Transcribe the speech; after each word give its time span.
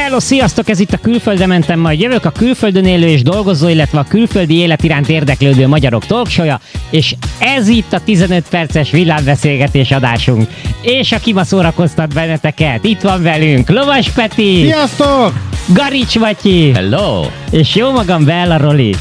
Hello, 0.00 0.20
sziasztok! 0.20 0.68
Ez 0.68 0.80
itt 0.80 0.92
a 0.92 0.98
Külföldre 0.98 1.46
mentem, 1.46 1.78
majd 1.78 2.00
jövök 2.00 2.24
a 2.24 2.30
külföldön 2.30 2.84
élő 2.84 3.06
és 3.06 3.22
dolgozó, 3.22 3.68
illetve 3.68 3.98
a 3.98 4.04
külföldi 4.08 4.54
élet 4.54 4.82
iránt 4.82 5.08
érdeklődő 5.08 5.66
magyarok 5.66 6.06
talkshow 6.06 6.46
és 6.90 7.14
ez 7.38 7.68
itt 7.68 7.92
a 7.92 8.00
15 8.04 8.48
perces 8.48 8.90
villámbeszélgetés 8.90 9.90
adásunk. 9.90 10.48
És 10.82 11.12
aki 11.12 11.32
ma 11.32 11.44
szórakoztat 11.44 12.14
benneteket, 12.14 12.84
itt 12.84 13.00
van 13.00 13.22
velünk 13.22 13.68
Lovas 13.68 14.10
Peti! 14.10 14.62
Sziasztok! 14.62 15.32
Garics 15.66 16.18
Matyi! 16.18 16.72
Hello! 16.72 17.24
És 17.50 17.74
jó 17.74 17.90
magam 17.90 18.24
Bella 18.24 18.56
Roli! 18.56 18.94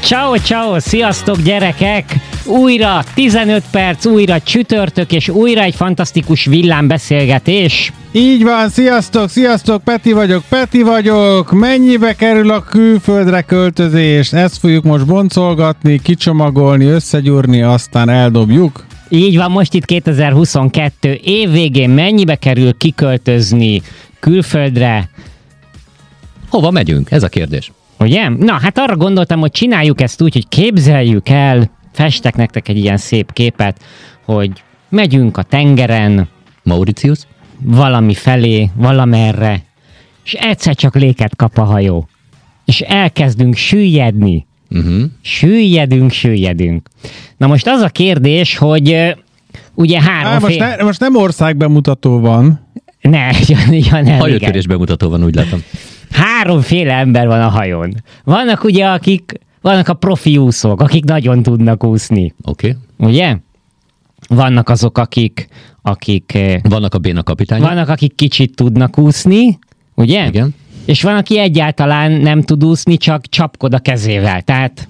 Ciao, 0.00 0.36
ciao, 0.36 0.80
sziasztok 0.80 1.42
gyerekek! 1.42 2.35
Újra 2.46 3.02
15 3.14 3.62
perc, 3.70 4.06
újra 4.06 4.40
csütörtök, 4.40 5.12
és 5.12 5.28
újra 5.28 5.62
egy 5.62 5.74
fantasztikus 5.74 6.44
villámbeszélgetés. 6.44 7.92
Így 8.12 8.42
van, 8.42 8.68
sziasztok, 8.68 9.28
sziasztok, 9.28 9.82
Peti 9.82 10.12
vagyok, 10.12 10.42
Peti 10.48 10.82
vagyok, 10.82 11.52
mennyibe 11.52 12.12
kerül 12.12 12.50
a 12.50 12.60
külföldre 12.60 13.42
költözés? 13.42 14.32
Ezt 14.32 14.58
fogjuk 14.58 14.84
most 14.84 15.06
boncolgatni, 15.06 16.00
kicsomagolni, 16.02 16.84
összegyúrni, 16.84 17.62
aztán 17.62 18.08
eldobjuk. 18.08 18.86
Így 19.08 19.36
van, 19.36 19.50
most 19.50 19.74
itt 19.74 19.84
2022 19.84 21.20
év 21.24 21.50
végén 21.50 21.90
mennyibe 21.90 22.34
kerül 22.34 22.76
kiköltözni 22.76 23.82
külföldre? 24.20 25.08
Hova 26.48 26.70
megyünk? 26.70 27.10
Ez 27.10 27.22
a 27.22 27.28
kérdés. 27.28 27.72
Ugye? 27.98 28.28
Na, 28.28 28.52
hát 28.62 28.78
arra 28.78 28.96
gondoltam, 28.96 29.40
hogy 29.40 29.50
csináljuk 29.50 30.00
ezt 30.00 30.22
úgy, 30.22 30.32
hogy 30.32 30.48
képzeljük 30.48 31.28
el, 31.28 31.70
festek 31.96 32.36
nektek 32.36 32.68
egy 32.68 32.76
ilyen 32.76 32.96
szép 32.96 33.32
képet, 33.32 33.84
hogy 34.24 34.50
megyünk 34.88 35.36
a 35.36 35.42
tengeren, 35.42 36.28
Mauritius? 36.62 37.18
valami 37.60 38.14
felé, 38.14 38.70
valamerre, 38.74 39.62
és 40.24 40.32
egyszer 40.32 40.74
csak 40.74 40.94
léket 40.94 41.36
kap 41.36 41.58
a 41.58 41.64
hajó. 41.64 42.08
És 42.64 42.80
elkezdünk 42.80 43.56
süllyedni. 43.56 44.46
Uh-huh. 44.70 45.02
Süllyedünk, 45.22 46.10
süllyedünk. 46.10 46.88
Na 47.36 47.46
most 47.46 47.66
az 47.66 47.80
a 47.80 47.88
kérdés, 47.88 48.56
hogy 48.56 49.14
ugye 49.74 50.02
három 50.02 50.32
Á, 50.32 50.38
most, 50.38 50.56
fél... 50.56 50.76
ne, 50.76 50.82
most 50.82 51.00
nem 51.00 51.16
országbemutató 51.16 52.20
van. 52.20 52.66
Ne, 53.00 53.30
ja, 53.48 53.58
ja, 53.70 53.92
nem, 53.92 54.04
igen. 54.04 54.18
Hajótörés 54.18 54.66
bemutató 54.66 55.08
van, 55.08 55.24
úgy 55.24 55.34
látom. 55.34 55.62
Háromféle 56.10 56.92
ember 56.92 57.26
van 57.26 57.40
a 57.40 57.48
hajón. 57.48 57.94
Vannak 58.24 58.64
ugye, 58.64 58.86
akik, 58.86 59.40
vannak 59.66 59.88
a 59.88 59.94
profi 59.94 60.36
úszók, 60.36 60.80
akik 60.80 61.04
nagyon 61.04 61.42
tudnak 61.42 61.84
úszni, 61.84 62.34
Oké. 62.42 62.76
Okay. 62.98 63.10
ugye? 63.10 63.36
Vannak 64.28 64.68
azok, 64.68 64.98
akik, 64.98 65.48
akik 65.82 66.34
eh, 66.34 66.60
Vannak 66.62 66.94
a 66.94 66.98
béna 66.98 67.22
kapitányok? 67.22 67.66
vannak, 67.66 67.88
akik 67.88 68.14
kicsit 68.14 68.54
tudnak 68.54 68.98
úszni, 68.98 69.58
ugye? 69.94 70.26
Igen. 70.26 70.54
És 70.84 71.02
van, 71.02 71.16
aki 71.16 71.38
egyáltalán 71.38 72.12
nem 72.12 72.42
tud 72.42 72.64
úszni, 72.64 72.96
csak 72.96 73.26
csapkod 73.26 73.74
a 73.74 73.78
kezével. 73.78 74.42
Tehát 74.42 74.88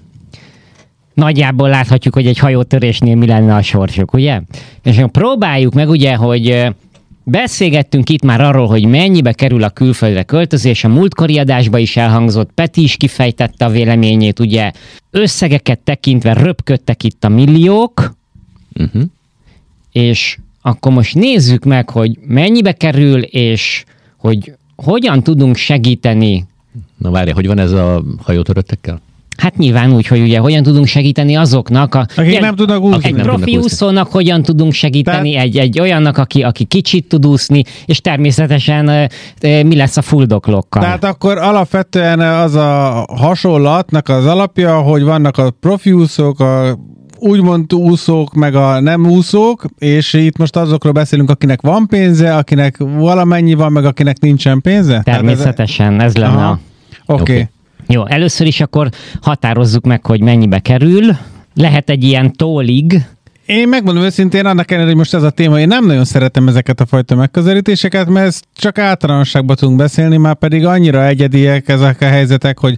nagyjából 1.15 1.69
láthatjuk, 1.69 2.15
hogy 2.15 2.27
egy 2.27 2.39
hajótörésnél 2.39 3.15
mi 3.17 3.27
lenne 3.27 3.55
a 3.55 3.63
sorsuk, 3.63 4.13
ugye? 4.13 4.41
És 4.83 5.03
próbáljuk 5.13 5.75
meg, 5.75 5.89
ugye, 5.89 6.15
hogy 6.15 6.51
ö, 6.51 6.69
beszélgettünk 7.29 8.09
itt 8.09 8.23
már 8.23 8.41
arról, 8.41 8.67
hogy 8.67 8.85
mennyibe 8.85 9.33
kerül 9.33 9.63
a 9.63 9.71
külföldre 9.71 10.23
költözés, 10.23 10.85
a 10.85 10.89
múltkori 10.89 11.39
adásban 11.39 11.81
is 11.81 11.97
elhangzott, 11.97 12.51
Peti 12.55 12.83
is 12.83 12.97
kifejtette 12.97 13.65
a 13.65 13.71
véleményét, 13.71 14.39
ugye 14.39 14.73
összegeket 15.11 15.79
tekintve 15.79 16.33
röpködtek 16.33 17.03
itt 17.03 17.25
a 17.25 17.29
milliók, 17.29 18.15
Uh-huh. 18.79 19.03
és 19.93 20.39
akkor 20.63 20.93
most 20.93 21.15
nézzük 21.15 21.65
meg, 21.65 21.91
hogy 21.91 22.19
mennyibe 22.27 22.73
kerül, 22.73 23.23
és 23.23 23.85
hogy 24.17 24.53
hogyan 24.77 25.23
tudunk 25.23 25.57
segíteni 25.57 26.47
Na 26.97 27.11
várja, 27.11 27.35
hogy 27.35 27.47
van 27.47 27.59
ez 27.59 27.73
a 27.73 28.03
hajótöröttekkel? 28.23 29.01
Hát 29.37 29.57
nyilván 29.57 29.93
úgy, 29.93 30.07
hogy 30.07 30.21
ugye 30.21 30.39
hogyan 30.39 30.63
tudunk 30.63 30.87
segíteni 30.87 31.35
azoknak, 31.35 31.95
a, 31.95 31.99
Akik 31.99 32.27
Ugye, 32.31 32.41
nem 32.41 32.55
tudnak 32.57 32.83
úszni. 32.83 33.09
Egy 33.09 33.15
profi 33.15 33.57
úszónak 33.57 34.11
hogyan 34.11 34.43
tudunk 34.43 34.73
segíteni, 34.73 35.31
Tehát- 35.33 35.47
egy, 35.47 35.57
egy 35.57 35.81
olyannak, 35.81 36.19
aki, 36.19 36.43
aki 36.43 36.65
kicsit 36.65 37.09
tud 37.09 37.27
úszni, 37.27 37.63
és 37.87 38.01
természetesen 38.01 38.89
ö, 38.89 39.05
ö, 39.41 39.63
mi 39.63 39.77
lesz 39.77 39.97
a 39.97 40.03
fuldoklokkal. 40.03 40.83
Tehát 40.83 41.05
akkor 41.05 41.39
alapvetően 41.39 42.21
az 42.21 42.55
a 42.55 43.05
hasonlatnak 43.17 44.09
az 44.09 44.27
alapja, 44.27 44.81
hogy 44.81 45.03
vannak 45.03 45.39
a 45.39 45.51
profi 45.51 45.93
úszók, 45.93 46.41
a 46.41 46.79
úgymond 47.19 47.75
úszók, 47.75 48.35
meg 48.35 48.55
a 48.55 48.81
nem 48.81 49.07
úszók, 49.07 49.65
és 49.79 50.13
itt 50.13 50.39
most 50.39 50.57
azokról 50.57 50.93
beszélünk, 50.93 51.31
akinek 51.31 51.61
van 51.61 51.87
pénze, 51.87 52.37
akinek 52.37 52.77
valamennyi 52.79 53.55
van, 53.55 53.73
meg 53.73 53.85
akinek 53.85 54.21
nincsen 54.21 54.61
pénze? 54.61 54.89
Tehát 54.91 55.07
ez- 55.07 55.15
Természetesen, 55.15 56.01
ez 56.01 56.17
lenne 56.17 56.37
Aha. 56.37 56.49
a... 56.49 56.59
Oké. 57.07 57.23
Okay. 57.23 57.37
Oké. 57.37 57.49
Jó, 57.89 58.07
először 58.07 58.47
is 58.47 58.61
akkor 58.61 58.89
határozzuk 59.21 59.85
meg, 59.85 60.07
hogy 60.07 60.21
mennyibe 60.21 60.59
kerül. 60.59 61.17
Lehet 61.55 61.91
egy 61.91 62.05
ilyen 62.05 62.33
tólig, 62.33 63.05
Én 63.47 63.69
megmondom 63.69 64.05
őszintén, 64.05 64.47
annak 64.47 64.71
ellenére, 64.71 64.89
hogy 64.89 64.99
most 64.99 65.15
ez 65.15 65.23
a 65.23 65.31
téma, 65.31 65.61
én 65.61 65.69
nem 65.69 65.87
nagyon 65.87 66.05
szeretem 66.05 66.49
ezeket 66.49 66.81
a 66.81 66.87
fajta 66.87 67.15
megközelítéseket, 67.15 68.09
mert 68.09 68.27
ezt 68.27 68.45
csak 68.57 68.79
általánosságban 68.79 69.57
tudunk 69.57 69.79
beszélni, 69.79 70.17
már 70.17 70.35
pedig 70.35 70.65
annyira 70.65 71.07
egyediek 71.07 71.69
ezek 71.69 72.01
a 72.01 72.07
helyzetek, 72.07 72.59
hogy 72.59 72.77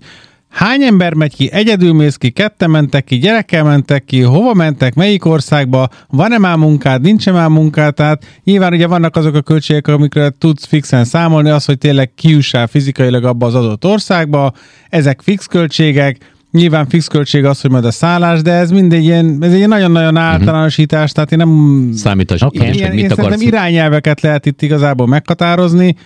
hány 0.48 0.82
ember 0.82 1.14
megy 1.14 1.34
ki, 1.34 1.53
egyedül 1.53 1.92
mész 1.92 2.16
ki, 2.16 2.31
ketten 2.31 2.70
mentek 2.70 3.04
ki, 3.04 3.19
gyerekkel 3.19 3.64
mentek 3.64 4.04
ki, 4.04 4.20
hova 4.20 4.54
mentek, 4.54 4.94
melyik 4.94 5.25
országba, 5.25 5.88
van-e 6.09 6.38
már 6.38 6.56
munkád, 6.56 7.00
nincs-e 7.00 7.32
már 7.32 7.48
munkád, 7.48 7.94
tehát 7.94 8.41
nyilván 8.44 8.72
ugye 8.72 8.87
vannak 8.87 9.16
azok 9.16 9.34
a 9.34 9.41
költségek, 9.41 9.88
amikre 9.88 10.32
tudsz 10.38 10.66
fixen 10.66 11.04
számolni, 11.04 11.50
az, 11.50 11.64
hogy 11.64 11.78
tényleg 11.78 12.10
kiussál 12.14 12.66
fizikailag 12.66 13.25
abba 13.25 13.47
az 13.47 13.54
adott 13.54 13.84
országba, 13.84 14.53
ezek 14.88 15.20
fix 15.22 15.47
költségek, 15.47 16.37
Nyilván 16.50 16.88
fix 16.88 17.06
költség 17.06 17.44
az, 17.44 17.60
hogy 17.60 17.70
majd 17.70 17.84
a 17.84 17.91
szállás, 17.91 18.42
de 18.42 18.53
ez 18.53 18.70
mindegy 18.70 19.04
ilyen, 19.04 19.38
ez 19.41 19.53
egy 19.53 19.69
nagyon-nagyon 19.69 20.16
általánosítás, 20.16 21.12
tehát 21.12 21.32
én 21.32 21.38
nem... 21.38 21.91
Számítás, 21.94 22.42
Oké. 22.42 22.58
okay. 22.58 22.72
Ilyen, 22.72 22.94
mit 22.94 23.04
én 23.04 23.10
akarsz, 23.10 23.41
irányelveket 23.41 24.20
lehet 24.20 24.47
itt 24.47 24.62
igazából 24.62 25.06
meghatározni. 25.06 25.97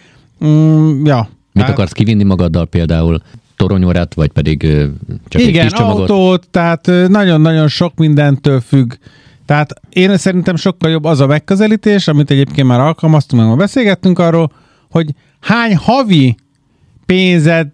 Mm, 0.44 1.04
ja. 1.04 1.18
mit 1.18 1.28
Tehát- 1.52 1.70
akarsz 1.70 1.92
kivinni 1.92 2.22
magaddal 2.22 2.66
például? 2.66 3.22
Toronyórát, 3.62 4.14
vagy 4.14 4.30
pedig 4.32 4.60
csak 5.28 5.42
Igen, 5.42 5.64
egy 5.64 5.70
kis 5.70 5.78
csomagot? 5.78 6.10
autót, 6.10 6.48
tehát 6.50 6.90
nagyon-nagyon 7.08 7.68
sok 7.68 7.94
mindentől 7.96 8.60
függ. 8.60 8.92
Tehát 9.46 9.72
én 9.88 10.16
szerintem 10.16 10.56
sokkal 10.56 10.90
jobb 10.90 11.04
az 11.04 11.20
a 11.20 11.26
megközelítés, 11.26 12.08
amit 12.08 12.30
egyébként 12.30 12.66
már 12.66 12.80
alkalmaztunk, 12.80 13.42
meg 13.42 13.50
ma 13.50 13.56
beszélgettünk 13.56 14.18
arról, 14.18 14.52
hogy 14.90 15.14
hány 15.40 15.76
havi 15.76 16.36
pénzed 17.06 17.68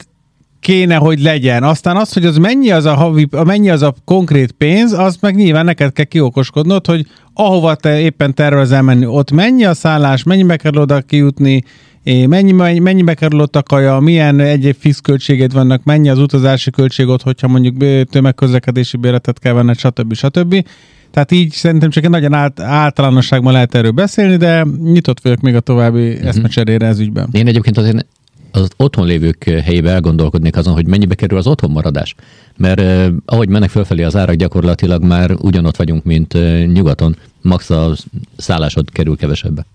kéne, 0.61 0.95
hogy 0.95 1.21
legyen. 1.21 1.63
Aztán 1.63 1.97
az, 1.97 2.13
hogy 2.13 2.25
az 2.25 2.37
mennyi 2.37 2.71
az 2.71 2.85
a, 2.85 2.95
havi, 2.95 3.29
mennyi 3.45 3.71
az 3.71 3.83
a 3.83 3.95
konkrét 4.05 4.53
pénz, 4.53 4.93
az 4.93 5.17
meg 5.21 5.35
nyilván 5.35 5.65
neked 5.65 5.93
kell 5.93 6.05
kiokoskodnod, 6.05 6.87
hogy 6.87 7.07
ahova 7.35 7.75
te 7.75 8.01
éppen 8.01 8.35
tervezel 8.35 8.83
menni, 8.83 9.07
ott 9.07 9.31
mennyi 9.31 9.65
a 9.65 9.75
szállás, 9.75 10.23
mennyibe 10.23 10.57
kell 10.57 10.77
oda 10.77 11.01
kijutni, 11.01 11.65
mennyi, 12.05 12.53
mennyi, 12.53 12.79
mennyibe 12.79 13.15
kerül 13.15 13.41
ott 13.41 13.57
a 13.57 13.63
kaja, 13.63 13.99
milyen 13.99 14.41
egyéb 14.41 14.77
fix 14.79 15.01
költséged 15.01 15.53
vannak, 15.53 15.85
mennyi 15.85 16.09
az 16.09 16.19
utazási 16.19 16.71
költség 16.71 17.07
ott, 17.07 17.23
hogyha 17.23 17.49
mondjuk 17.49 18.05
tömegközlekedési 18.11 18.97
béletet 18.97 19.39
kell 19.39 19.53
venned, 19.53 19.79
stb. 19.79 20.15
stb. 20.15 20.65
Tehát 21.11 21.33
így 21.33 21.53
szerintem 21.53 21.91
csak 21.91 22.05
egy 22.05 22.11
nagyon 22.11 22.33
át, 22.33 22.61
általánosságban 22.61 23.53
lehet 23.53 23.75
erről 23.75 23.91
beszélni, 23.91 24.37
de 24.37 24.67
nyitott 24.83 25.21
vagyok 25.21 25.41
még 25.41 25.55
a 25.55 25.61
további 25.61 26.09
uh-huh. 26.09 26.29
eszmecserére 26.29 26.87
ez 26.87 26.99
ügyben. 26.99 27.29
Én 27.33 27.47
egyébként 27.47 27.77
azért 27.79 28.07
az 28.51 28.69
otthon 28.77 29.07
lévők 29.07 29.45
helyébe 29.45 29.91
elgondolkodnék 29.91 30.57
azon, 30.57 30.75
hogy 30.75 30.87
mennyibe 30.87 31.15
kerül 31.15 31.39
az 31.39 31.47
otthon 31.47 31.71
maradás. 31.71 32.15
Mert 32.57 32.81
eh, 32.81 33.07
ahogy 33.25 33.49
mennek 33.49 33.71
fölfelé 33.71 34.03
az 34.03 34.17
árak, 34.17 34.35
gyakorlatilag 34.35 35.05
már 35.05 35.31
ugyanott 35.33 35.77
vagyunk, 35.77 36.05
mint 36.05 36.35
eh, 36.35 36.67
nyugaton. 36.67 37.17
Max 37.43 37.71
a 37.71 37.95
szállásod 38.37 38.91
kerül 38.91 39.17
kevesebbe. 39.17 39.67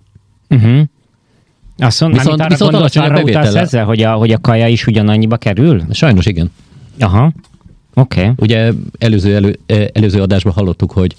Uh-huh. 0.50 0.82
Azt 1.86 2.02
mondom, 2.02 2.20
Viszont- 2.20 2.40
arra 2.40 2.50
viszont 2.50 2.72
gondolsz, 2.72 2.96
arra 2.96 3.22
utalsz 3.22 3.56
ezzel, 3.56 3.86
hogy 3.86 4.02
a, 4.02 4.12
hogy 4.12 4.32
a 4.32 4.38
kaja 4.38 4.68
is 4.68 4.88
ugyanannyiba 4.88 5.38
kerül? 5.38 5.84
Sajnos 5.92 6.26
igen. 6.26 6.52
Aha. 7.00 7.32
Oké. 7.94 8.20
Okay. 8.20 8.34
Ugye 8.38 8.72
előző, 8.98 9.36
elő, 9.36 9.60
eh, 9.66 9.86
előző 9.94 10.22
adásban 10.22 10.54
hallottuk, 10.54 10.92
hogy 10.92 11.16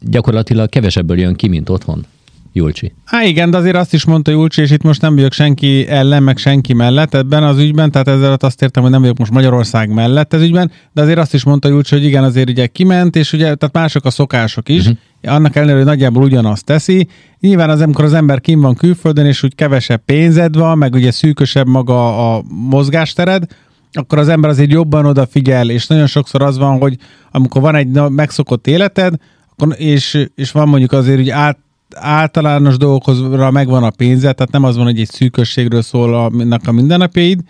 gyakorlatilag 0.00 0.68
kevesebből 0.68 1.18
jön 1.18 1.34
ki, 1.34 1.48
mint 1.48 1.68
otthon. 1.68 2.06
Julcsi. 2.52 2.92
Há 3.04 3.24
igen, 3.24 3.50
de 3.50 3.56
azért 3.56 3.76
azt 3.76 3.94
is 3.94 4.04
mondta 4.04 4.30
Julcsi, 4.30 4.60
és 4.62 4.70
itt 4.70 4.82
most 4.82 5.00
nem 5.00 5.14
vagyok 5.14 5.32
senki 5.32 5.88
ellen, 5.88 6.22
meg 6.22 6.36
senki 6.36 6.72
mellett 6.72 7.14
ebben 7.14 7.42
az 7.42 7.58
ügyben, 7.58 7.90
tehát 7.90 8.08
ezzel 8.08 8.36
azt 8.40 8.62
értem, 8.62 8.82
hogy 8.82 8.92
nem 8.92 9.00
vagyok 9.00 9.18
most 9.18 9.30
Magyarország 9.30 9.92
mellett 9.92 10.34
ez 10.34 10.42
ügyben, 10.42 10.70
de 10.92 11.02
azért 11.02 11.18
azt 11.18 11.34
is 11.34 11.44
mondta 11.44 11.68
Julcsi, 11.68 11.94
hogy 11.94 12.04
igen, 12.04 12.24
azért 12.24 12.48
ugye 12.48 12.66
kiment, 12.66 13.16
és 13.16 13.32
ugye, 13.32 13.54
tehát 13.54 13.72
mások 13.72 14.04
a 14.04 14.10
szokások 14.10 14.68
is, 14.68 14.80
uh-huh. 14.80 14.96
Annak 15.22 15.56
ellenére, 15.56 15.76
hogy 15.76 15.86
nagyjából 15.86 16.22
ugyanazt 16.22 16.64
teszi. 16.64 17.08
Nyilván 17.40 17.70
az, 17.70 17.80
amikor 17.80 18.04
az 18.04 18.12
ember 18.12 18.40
kim 18.40 18.60
van 18.60 18.74
külföldön, 18.74 19.26
és 19.26 19.42
úgy 19.42 19.54
kevesebb 19.54 20.02
pénzed 20.04 20.56
van, 20.56 20.78
meg 20.78 20.94
ugye 20.94 21.10
szűkösebb 21.10 21.66
maga 21.66 22.34
a 22.34 22.42
mozgástered, 22.48 23.44
akkor 23.92 24.18
az 24.18 24.28
ember 24.28 24.50
azért 24.50 24.70
jobban 24.70 25.06
odafigyel, 25.06 25.70
és 25.70 25.86
nagyon 25.86 26.06
sokszor 26.06 26.42
az 26.42 26.58
van, 26.58 26.78
hogy 26.78 26.96
amikor 27.30 27.62
van 27.62 27.74
egy 27.74 27.88
megszokott 28.08 28.66
életed, 28.66 29.14
akkor, 29.52 29.74
és, 29.78 30.26
és 30.34 30.50
van 30.52 30.68
mondjuk 30.68 30.92
azért 30.92 31.18
úgy 31.18 31.30
át 31.30 31.58
általános 31.94 32.76
dolgokra 32.76 33.50
megvan 33.50 33.82
a 33.82 33.90
pénze, 33.90 34.32
tehát 34.32 34.52
nem 34.52 34.64
az 34.64 34.76
van, 34.76 34.84
hogy 34.84 35.00
egy 35.00 35.08
szűkösségről 35.10 35.82
szól 35.82 36.14
a, 36.14 36.30
a 36.64 36.72
mindennapjaid, 36.72 37.40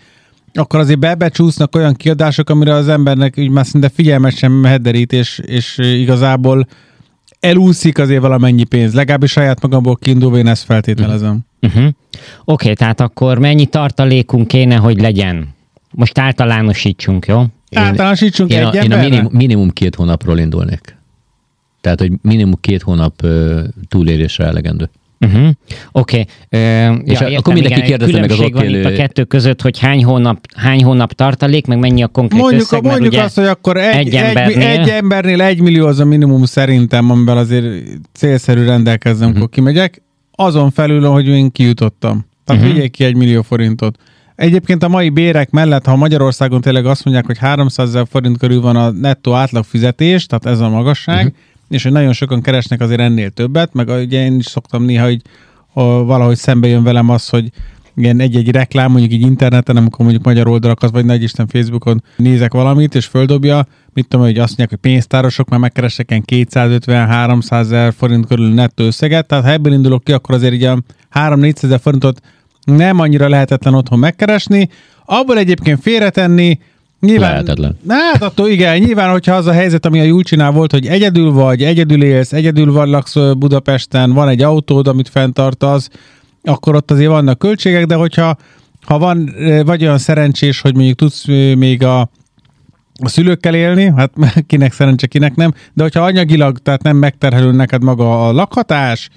akkor 0.53 0.79
azért 0.79 0.99
bebecsúsznak 0.99 1.75
olyan 1.75 1.93
kiadások, 1.93 2.49
amire 2.49 2.73
az 2.73 2.87
embernek 2.87 3.33
úgy 3.37 3.49
már 3.49 3.65
szinte 3.65 3.89
figyelmet 3.89 4.35
sem 4.35 4.63
hederít, 4.63 5.13
és, 5.13 5.41
és 5.45 5.77
igazából 5.77 6.67
elúszik 7.41 7.97
azért 7.97 8.21
valamennyi 8.21 8.63
pénz. 8.63 8.93
Legalábbis 8.93 9.31
saját 9.31 9.61
magamból 9.61 9.95
kiindulva 9.95 10.37
én 10.37 10.47
ezt 10.47 10.63
feltételezem. 10.63 11.39
Uh-huh. 11.61 11.83
Oké, 11.83 11.93
okay, 12.45 12.73
tehát 12.73 12.99
akkor 12.99 13.39
mennyi 13.39 13.65
tartalékunk 13.65 14.47
kéne, 14.47 14.75
hogy 14.75 15.01
legyen? 15.01 15.47
Most 15.91 16.17
általánosítsunk, 16.17 17.25
jó? 17.25 17.39
Én, 17.69 17.79
általánosítsunk 17.79 18.51
én 18.51 18.59
egy 18.67 18.77
a, 18.77 18.83
én 18.83 18.91
a 18.91 18.97
minimum, 18.97 19.31
minimum 19.31 19.69
két 19.69 19.95
hónapról 19.95 20.39
indulnék. 20.39 20.97
Tehát, 21.81 21.99
hogy 21.99 22.11
minimum 22.21 22.53
két 22.61 22.81
hónap 22.81 23.23
uh, 23.23 23.63
túlélésre 23.87 24.45
elegendő. 24.45 24.89
Uh-huh. 25.25 25.49
Oké. 25.91 26.25
Okay. 26.49 26.89
Uh, 26.89 26.99
és 27.03 27.19
ja, 27.19 27.37
akkor 27.37 27.53
mindenki 27.53 27.81
kérdezze 27.81 28.19
meg 28.19 28.31
az 28.31 28.39
ott 28.39 28.61
élő... 28.61 28.83
a 28.83 28.91
kettő 28.91 29.23
között, 29.23 29.61
hogy 29.61 29.79
hány 29.79 30.03
hónap, 30.03 30.45
hány 30.55 30.83
hónap 30.83 31.13
tartalék, 31.13 31.67
meg 31.67 31.79
mennyi 31.79 32.03
a 32.03 32.07
konkrét 32.07 32.41
mondjuk, 32.41 32.61
összeg, 32.61 32.83
Mondjuk 32.83 33.13
azt, 33.13 33.35
hogy 33.35 33.45
akkor 33.45 33.77
egy, 33.77 34.07
egy, 34.07 34.15
embernél... 34.15 34.67
egy, 34.67 34.79
egy 34.79 34.89
embernél 34.89 35.41
egy 35.41 35.61
millió 35.61 35.87
az 35.87 35.99
a 35.99 36.05
minimum 36.05 36.45
szerintem, 36.45 37.09
amivel 37.09 37.37
azért 37.37 37.83
célszerű 38.13 38.65
rendelkezzem, 38.65 39.19
uh-huh. 39.19 39.35
amikor 39.35 39.49
kimegyek. 39.49 40.01
Azon 40.31 40.71
felül, 40.71 41.07
hogy 41.07 41.27
én 41.27 41.51
kijutottam. 41.51 42.25
Tehát 42.45 42.61
uh-huh. 42.61 42.75
vigyék 42.75 42.91
ki 42.91 43.03
egy 43.03 43.15
millió 43.15 43.41
forintot. 43.41 43.97
Egyébként 44.35 44.83
a 44.83 44.87
mai 44.87 45.09
bérek 45.09 45.49
mellett, 45.49 45.85
ha 45.85 45.95
Magyarországon 45.95 46.61
tényleg 46.61 46.85
azt 46.85 47.03
mondják, 47.03 47.25
hogy 47.25 47.37
300 47.37 47.87
ezer 47.87 48.05
forint 48.09 48.37
körül 48.37 48.61
van 48.61 48.75
a 48.75 48.91
nettó 48.91 49.33
átlag 49.33 49.63
fizetés, 49.63 50.25
tehát 50.25 50.45
ez 50.45 50.59
a 50.59 50.69
magasság, 50.69 51.25
uh-huh 51.25 51.49
és 51.71 51.83
hogy 51.83 51.91
nagyon 51.91 52.13
sokan 52.13 52.41
keresnek 52.41 52.81
azért 52.81 52.99
ennél 52.99 53.29
többet, 53.29 53.73
meg 53.73 53.89
ugye 53.89 54.23
én 54.23 54.37
is 54.37 54.45
szoktam 54.45 54.83
néha, 54.83 55.05
hogy 55.05 55.21
valahogy 55.73 56.37
szembe 56.37 56.67
jön 56.67 56.83
velem 56.83 57.09
az, 57.09 57.29
hogy 57.29 57.49
igen, 57.95 58.19
egy-egy 58.19 58.51
reklám, 58.51 58.91
mondjuk 58.91 59.11
így 59.11 59.21
interneten, 59.21 59.77
amikor 59.77 59.99
mondjuk 59.99 60.23
magyar 60.25 60.47
oldalakat, 60.47 60.91
vagy 60.91 61.05
nagy 61.05 61.23
Isten 61.23 61.47
Facebookon 61.47 62.03
nézek 62.15 62.53
valamit, 62.53 62.95
és 62.95 63.05
földobja, 63.05 63.67
mit 63.93 64.07
tudom, 64.07 64.25
hogy 64.25 64.37
azt 64.37 64.47
mondják, 64.47 64.69
hogy 64.69 64.91
pénztárosok 64.91 65.49
már 65.49 65.59
megkeresek 65.59 66.09
ilyen 66.09 66.23
250-300 66.27 67.51
ezer 67.51 67.93
forint 67.93 68.25
körül 68.25 68.53
nettó 68.53 68.83
összeget, 68.83 69.27
tehát 69.27 69.43
ha 69.43 69.51
ebből 69.51 69.73
indulok 69.73 70.03
ki, 70.03 70.11
akkor 70.11 70.35
azért 70.35 70.63
a 70.63 70.77
3-400 71.13 71.63
ezer 71.63 71.79
forintot 71.79 72.21
nem 72.63 72.99
annyira 72.99 73.29
lehetetlen 73.29 73.73
otthon 73.73 73.99
megkeresni, 73.99 74.69
abból 75.05 75.37
egyébként 75.37 75.81
félretenni, 75.81 76.59
Nyilván, 77.01 77.31
Lehetetlen. 77.31 77.77
Hát 77.87 78.23
attól 78.23 78.47
igen, 78.47 78.77
nyilván, 78.77 79.11
hogyha 79.11 79.35
az 79.35 79.45
a 79.45 79.51
helyzet, 79.51 79.85
ami 79.85 79.99
a 79.99 80.03
Julcsinál 80.03 80.51
volt, 80.51 80.71
hogy 80.71 80.85
egyedül 80.85 81.31
vagy, 81.31 81.63
egyedül 81.63 82.03
élsz, 82.03 82.33
egyedül 82.33 82.71
vagy 82.71 82.89
laksz 82.89 83.15
Budapesten, 83.37 84.13
van 84.13 84.27
egy 84.27 84.41
autód, 84.41 84.87
amit 84.87 85.09
fenntartasz, 85.09 85.89
akkor 86.43 86.75
ott 86.75 86.91
azért 86.91 87.09
vannak 87.09 87.37
költségek, 87.37 87.85
de 87.85 87.95
hogyha 87.95 88.37
ha 88.85 88.97
van, 88.97 89.35
vagy 89.65 89.81
olyan 89.83 89.97
szerencsés, 89.97 90.61
hogy 90.61 90.75
mondjuk 90.75 90.97
tudsz 90.97 91.25
még 91.55 91.83
a, 91.83 91.99
a 93.03 93.07
szülőkkel 93.07 93.55
élni, 93.55 93.91
hát 93.95 94.11
kinek 94.47 94.73
szerencse, 94.73 95.07
kinek 95.07 95.35
nem, 95.35 95.53
de 95.73 95.83
hogyha 95.83 96.03
anyagilag, 96.03 96.57
tehát 96.57 96.83
nem 96.83 96.97
megterhelő 96.97 97.51
neked 97.51 97.83
maga 97.83 98.27
a 98.27 98.31
lakhatás, 98.31 99.09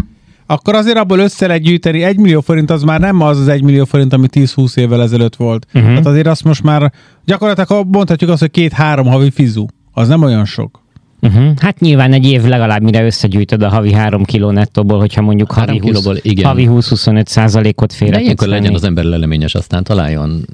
akkor 0.46 0.75
azért 0.75 0.96
abból 0.96 1.19
össze 1.19 1.46
lehet 1.46 1.62
gyűjteni. 1.62 2.02
Egy 2.02 2.17
millió 2.17 2.41
forint 2.41 2.70
az 2.70 2.82
már 2.82 3.00
nem 3.00 3.20
az 3.20 3.38
az 3.38 3.49
egy 3.49 3.62
millió 3.62 3.85
forint, 3.85 4.12
ami 4.12 4.26
10-20 4.32 4.76
évvel 4.76 5.02
ezelőtt 5.02 5.37
volt. 5.37 5.67
Uh-huh. 5.67 5.91
Tehát 5.91 6.06
azért 6.06 6.26
azt 6.26 6.44
most 6.44 6.62
már 6.62 6.93
gyakorlatilag 7.25 7.87
mondhatjuk 7.91 8.31
azt, 8.31 8.41
hogy 8.41 8.50
két-három 8.50 9.06
havi 9.06 9.31
fizu. 9.31 9.67
Az 9.93 10.08
nem 10.08 10.23
olyan 10.23 10.44
sok. 10.44 10.82
Uh-huh. 11.20 11.58
Hát 11.58 11.81
nyilván 11.81 12.12
egy 12.12 12.26
év 12.26 12.44
legalább 12.44 12.82
mire 12.82 13.05
összegyűjtöd 13.05 13.62
a 13.62 13.69
havi 13.69 13.93
3 13.93 14.25
kiló 14.25 14.50
nettóból, 14.50 14.99
hogyha 14.99 15.23
mondjuk 15.23 15.52
havi, 15.52 15.79
20, 15.79 15.91
kilóból, 15.91 16.17
igen. 16.23 16.44
havi 16.44 16.69
20-25 16.70 17.26
százalékot 17.26 17.93
félre 17.93 18.17
De 18.17 18.23
ilyenkor 18.23 18.49
legyen 18.49 18.75
az 18.75 18.85
ember 18.85 19.05
leleményes, 19.05 19.55
aztán 19.55 19.85
találjon 19.85 20.47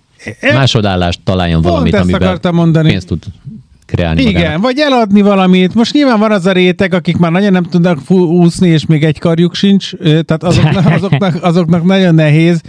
másodállást, 0.52 1.20
találjon 1.24 1.62
valamit, 1.62 1.94
amiben 1.94 2.38
mondani. 2.52 2.90
pénzt 2.90 3.06
tud 3.06 3.22
kreálni 3.90 4.20
Igen, 4.20 4.32
magának. 4.32 4.62
vagy 4.62 4.78
eladni 4.78 5.20
valamit. 5.20 5.74
Most 5.74 5.92
nyilván 5.92 6.18
van 6.18 6.32
az 6.32 6.46
a 6.46 6.52
réteg, 6.52 6.94
akik 6.94 7.16
már 7.16 7.30
nagyon 7.30 7.52
nem 7.52 7.62
tudnak 7.62 8.10
úszni, 8.10 8.68
és 8.68 8.86
még 8.86 9.04
egy 9.04 9.18
karjuk 9.18 9.54
sincs, 9.54 9.96
tehát 10.00 10.42
azoknak, 10.42 10.86
azoknak, 10.96 11.38
azoknak 11.42 11.84
nagyon 11.84 12.14
nehéz. 12.14 12.60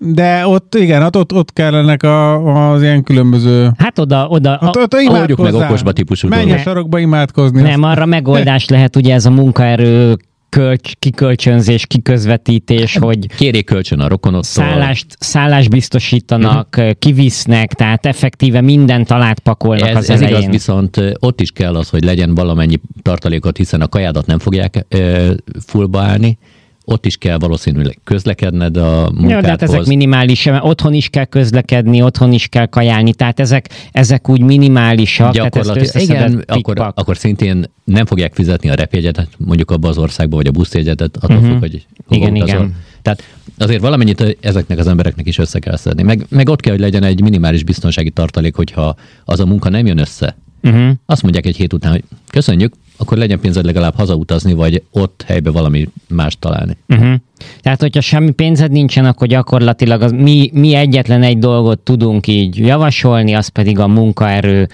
De 0.00 0.46
ott, 0.46 0.74
igen, 0.74 1.00
hát 1.02 1.16
ott, 1.16 1.32
ott 1.32 1.52
kellenek 1.52 2.02
a, 2.02 2.72
az 2.72 2.82
ilyen 2.82 3.02
különböző... 3.02 3.70
Hát 3.78 3.98
oda, 3.98 4.26
oda... 4.28 4.58
Ott, 4.62 4.76
ott 4.76 4.94
oldjuk 4.94 5.38
meg 5.38 5.54
okosba 5.54 5.92
típusú 5.92 6.28
Menj 6.28 6.52
a 6.52 6.58
sarokba 6.58 6.98
imádkozni. 6.98 7.62
Nem, 7.62 7.82
arra 7.82 8.06
megoldás 8.06 8.68
lehet 8.68 8.96
ugye 8.96 9.14
ez 9.14 9.26
a 9.26 9.30
munkaerő 9.30 10.16
kölcs, 10.48 10.92
kikölcsönzés, 10.98 11.86
kiközvetítés, 11.86 12.96
hogy 12.96 13.26
kérjék 13.36 13.64
kölcsön 13.64 14.00
a 14.00 14.08
rokonottól. 14.08 14.42
Szállást, 14.42 15.06
szállást 15.18 15.70
biztosítanak, 15.70 16.74
uh-huh. 16.78 16.92
kivisznek, 16.98 17.72
tehát 17.72 18.06
effektíve 18.06 18.60
mindent 18.60 19.10
alátpakolnak 19.10 19.88
ez, 19.88 19.96
az 19.96 20.10
ez 20.10 20.20
elején. 20.20 20.38
igaz, 20.38 20.52
viszont 20.52 21.00
ott 21.18 21.40
is 21.40 21.50
kell 21.50 21.76
az, 21.76 21.88
hogy 21.88 22.04
legyen 22.04 22.34
valamennyi 22.34 22.80
tartalékot, 23.02 23.56
hiszen 23.56 23.80
a 23.80 23.88
kajádat 23.88 24.26
nem 24.26 24.38
fogják 24.38 24.84
e, 24.88 25.28
fullba 25.66 26.00
állni, 26.00 26.38
ott 26.90 27.06
is 27.06 27.16
kell 27.16 27.38
valószínűleg 27.38 27.98
közlekedned 28.04 28.76
a 28.76 29.10
munkádhoz. 29.14 29.30
Ja, 29.30 29.40
de 29.40 29.48
hát 29.48 29.62
ezek 29.62 29.84
minimális, 29.84 30.44
mert 30.44 30.64
otthon 30.64 30.94
is 30.94 31.08
kell 31.08 31.24
közlekedni, 31.24 32.02
otthon 32.02 32.32
is 32.32 32.46
kell 32.46 32.66
kajálni, 32.66 33.14
tehát 33.14 33.40
ezek, 33.40 33.68
ezek 33.92 34.28
úgy 34.28 34.40
minimálisak. 34.40 35.32
Gyakorlatilag, 35.32 36.02
igen, 36.02 36.44
akkor, 36.46 36.92
akkor 36.94 37.16
szintén 37.16 37.64
nem 37.84 38.06
fogják 38.06 38.34
fizetni 38.34 38.68
a 38.70 38.74
repjegyetet, 38.74 39.28
mondjuk 39.38 39.70
abba 39.70 39.88
az 39.88 39.98
országba, 39.98 40.36
vagy 40.36 40.46
a 40.46 40.50
buszjegyetet, 40.50 41.16
attól 41.16 41.36
uh-huh. 41.36 41.50
függ, 41.50 41.60
hogy 41.60 41.86
igen, 42.08 42.36
utazol. 42.36 42.54
igen. 42.54 42.74
Tehát 43.02 43.22
azért 43.58 43.80
valamennyit 43.80 44.36
ezeknek 44.40 44.78
az 44.78 44.86
embereknek 44.86 45.26
is 45.26 45.38
össze 45.38 45.58
kell 45.58 45.76
szedni. 45.76 46.02
Meg, 46.02 46.26
meg 46.28 46.48
ott 46.48 46.60
kell, 46.60 46.72
hogy 46.72 46.82
legyen 46.82 47.02
egy 47.02 47.22
minimális 47.22 47.64
biztonsági 47.64 48.10
tartalék, 48.10 48.54
hogyha 48.54 48.94
az 49.24 49.40
a 49.40 49.46
munka 49.46 49.68
nem 49.68 49.86
jön 49.86 49.98
össze. 49.98 50.36
Uh-huh. 50.62 50.90
Azt 51.06 51.22
mondják 51.22 51.46
egy 51.46 51.56
hét 51.56 51.72
után, 51.72 51.90
hogy 51.90 52.04
köszönjük, 52.30 52.72
akkor 52.98 53.18
legyen 53.18 53.40
pénzed 53.40 53.64
legalább 53.64 53.94
hazautazni, 53.94 54.52
vagy 54.52 54.82
ott 54.90 55.24
helybe 55.26 55.50
valami 55.50 55.88
más 56.08 56.36
találni. 56.38 56.76
Uh-huh. 56.88 57.14
Tehát, 57.60 57.80
hogyha 57.80 58.00
semmi 58.00 58.30
pénzed 58.30 58.70
nincsen, 58.70 59.04
akkor 59.04 59.26
gyakorlatilag 59.26 60.02
az, 60.02 60.12
mi, 60.12 60.50
mi 60.54 60.74
egyetlen 60.74 61.22
egy 61.22 61.38
dolgot 61.38 61.78
tudunk 61.78 62.26
így 62.26 62.58
javasolni, 62.58 63.34
az 63.34 63.48
pedig 63.48 63.78
a 63.78 63.86
munkaerő 63.86 64.68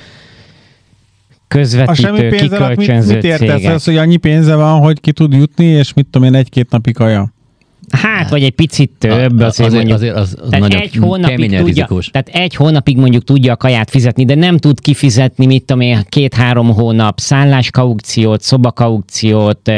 közvetítő, 1.48 2.08
a 2.08 2.16
semmi 2.16 2.28
pénz 2.28 2.40
kikölcsönző 2.40 3.14
mit, 3.14 3.22
mit 3.22 3.40
értesz 3.40 3.64
az, 3.64 3.84
hogy 3.84 3.96
annyi 3.96 4.16
pénze 4.16 4.54
van, 4.54 4.80
hogy 4.80 5.00
ki 5.00 5.12
tud 5.12 5.32
jutni, 5.32 5.64
és 5.64 5.92
mit 5.92 6.06
tudom 6.10 6.28
én, 6.28 6.34
egy-két 6.34 6.70
napi 6.70 6.92
kaja? 6.92 7.33
Hát, 7.90 8.30
vagy 8.30 8.42
egy 8.42 8.54
picit 8.54 8.90
több. 8.98 9.40
A, 9.40 9.44
azért, 9.44 9.72
mondjuk, 9.72 9.94
azért 9.94 10.16
az, 10.16 10.36
az 10.40 10.48
tehát 10.50 10.74
egy 10.74 10.96
hónapig 10.96 11.56
tudja. 11.56 11.88
Tehát 12.10 12.28
egy 12.28 12.54
hónapig 12.54 12.96
mondjuk 12.96 13.24
tudja 13.24 13.52
a 13.52 13.56
kaját 13.56 13.90
fizetni, 13.90 14.24
de 14.24 14.34
nem 14.34 14.56
tud 14.58 14.80
kifizetni, 14.80 15.46
mit 15.46 15.64
tudom 15.64 15.82
én, 15.82 16.00
két-három 16.08 16.72
hónap 16.72 17.20
szálláskaukciót, 17.20 18.42
szobakaukciót, 18.42 19.70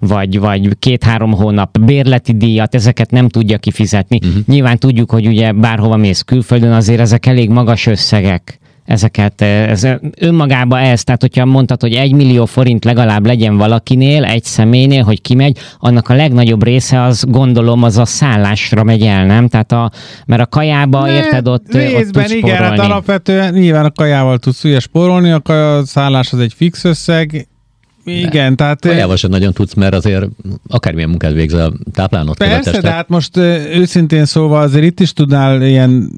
vagy, 0.00 0.38
vagy 0.38 0.78
két-három 0.78 1.32
hónap 1.32 1.78
bérleti 1.78 2.36
díjat, 2.36 2.74
ezeket 2.74 3.10
nem 3.10 3.28
tudja 3.28 3.58
kifizetni. 3.58 4.18
Uh-huh. 4.22 4.42
Nyilván 4.46 4.78
tudjuk, 4.78 5.10
hogy 5.10 5.26
ugye 5.26 5.52
bárhova 5.52 5.96
mész 5.96 6.20
külföldön, 6.20 6.72
azért 6.72 7.00
ezek 7.00 7.26
elég 7.26 7.48
magas 7.48 7.86
összegek 7.86 8.58
ezeket, 8.88 9.40
eh, 9.40 9.70
ez 9.70 9.86
önmagába 10.18 10.78
ez, 10.78 11.04
tehát 11.04 11.20
hogyha 11.20 11.44
mondtad, 11.44 11.80
hogy 11.80 11.94
egy 11.94 12.12
millió 12.12 12.44
forint 12.44 12.84
legalább 12.84 13.26
legyen 13.26 13.56
valakinél, 13.56 14.24
egy 14.24 14.44
személynél, 14.44 15.02
hogy 15.02 15.20
kimegy, 15.20 15.58
annak 15.78 16.08
a 16.08 16.14
legnagyobb 16.14 16.64
része 16.64 17.02
az 17.02 17.24
gondolom 17.28 17.82
az 17.82 17.98
a 17.98 18.04
szállásra 18.04 18.82
megy 18.82 19.02
el, 19.02 19.26
nem? 19.26 19.48
Tehát 19.48 19.72
a, 19.72 19.90
mert 20.26 20.42
a 20.42 20.46
kajába 20.46 21.06
ne, 21.06 21.12
érted 21.12 21.48
ott, 21.48 21.72
részben 21.72 22.02
ott 22.02 22.12
tudsz 22.12 22.32
igen, 22.32 22.56
hát 22.56 22.78
alapvetően 22.78 23.54
nyilván 23.54 23.84
a 23.84 23.90
kajával 23.90 24.38
tudsz 24.38 24.64
ugye 24.64 24.80
spórolni, 24.80 25.30
a 25.30 25.42
szállás 25.84 26.32
az 26.32 26.38
egy 26.38 26.52
fix 26.56 26.84
összeg, 26.84 27.48
igen, 28.08 28.56
tehát... 28.56 28.80
Kajával 28.80 29.16
sem 29.16 29.30
nagyon 29.30 29.52
tudsz, 29.52 29.74
mert 29.74 29.94
azért 29.94 30.26
akármilyen 30.68 31.08
munkát 31.08 31.32
végzel, 31.32 31.72
táplálnod 31.92 32.36
Persze, 32.36 32.80
de 32.80 32.90
hát 32.90 33.08
most 33.08 33.36
őszintén 33.72 34.24
szóval 34.24 34.62
azért 34.62 34.84
itt 34.84 35.00
is 35.00 35.12
tudnál 35.12 35.62
ilyen 35.62 36.10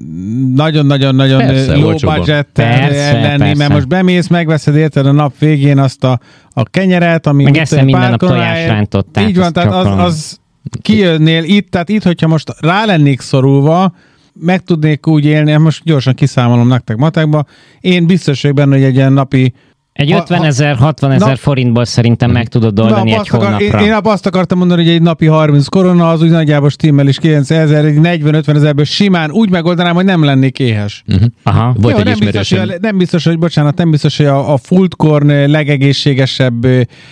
nagyon-nagyon-nagyon 0.55 1.65
low 1.79 1.95
budget 1.99 2.47
lenni, 2.55 3.53
mert 3.55 3.73
most 3.73 3.87
bemész, 3.87 4.27
megveszed 4.27 4.75
érted 4.75 5.05
a 5.05 5.11
nap 5.11 5.33
végén 5.39 5.77
azt 5.77 6.03
a, 6.03 6.19
a 6.53 6.63
kenyeret, 6.63 7.27
ami... 7.27 7.43
Meg 7.43 7.57
eszem 7.57 7.85
minden 7.85 8.09
nap 8.09 8.19
tojásrántot. 8.19 9.19
Így 9.19 9.37
van, 9.37 9.53
tehát 9.53 9.73
az, 9.73 10.05
az 10.05 10.39
kijönnél 10.81 11.43
itt, 11.43 11.71
tehát 11.71 11.89
itt, 11.89 12.03
hogyha 12.03 12.27
most 12.27 12.53
rá 12.59 12.85
lennék 12.85 13.21
szorulva, 13.21 13.93
meg 14.33 14.63
tudnék 14.63 15.07
úgy 15.07 15.25
élni, 15.25 15.57
most 15.57 15.81
gyorsan 15.83 16.13
kiszámolom 16.13 16.67
nektek 16.67 16.97
matekba, 16.97 17.45
én 17.79 18.05
biztos 18.05 18.41
vagyok 18.41 18.57
benne, 18.57 18.75
hogy 18.75 18.83
egy 18.83 18.95
ilyen 18.95 19.13
napi 19.13 19.53
Egy 20.01 20.11
Ha- 20.11 20.17
50 20.17 20.39
ha- 20.39 20.45
ezer, 20.45 20.75
60 20.75 21.11
ezer 21.11 21.37
forintból 21.37 21.85
szerintem 21.85 22.31
meg 22.31 22.47
tudod 22.47 22.79
oldani 22.79 23.11
Na, 23.11 23.19
egy 23.19 23.27
akar, 23.29 23.61
én, 23.61 23.69
hónapra. 23.71 23.85
én 23.85 23.99
azt 24.03 24.25
akartam 24.25 24.57
mondani, 24.57 24.83
hogy 24.83 24.91
egy 24.91 25.01
napi 25.01 25.25
30 25.25 25.67
korona, 25.67 26.09
az 26.09 26.21
úgy 26.21 26.29
nagyjából 26.29 26.69
stimmel 26.69 27.07
is 27.07 27.17
90 27.17 27.59
ezer, 27.59 27.85
egy 27.85 27.97
40-50 28.01 28.55
ezerből 28.55 28.85
simán 28.85 29.31
úgy 29.31 29.49
megoldanám, 29.49 29.95
hogy 29.95 30.05
nem 30.05 30.23
lennék 30.23 30.59
éhes. 30.59 31.03
Uh-huh. 31.07 31.27
Aha. 31.43 31.75
Volt 31.79 31.93
Jó, 31.93 31.99
egy 31.99 32.05
nem, 32.05 32.17
biztos, 32.19 32.53
hogy 32.59 32.75
nem 32.81 32.97
biztos, 32.97 33.23
hogy 33.25 33.39
bocsánat, 33.39 33.77
nem 33.77 33.91
biztos, 33.91 34.17
hogy 34.17 34.25
a, 34.25 34.53
a 34.53 34.57
Fultkorn 34.57 35.31
legegészségesebb 35.51 36.65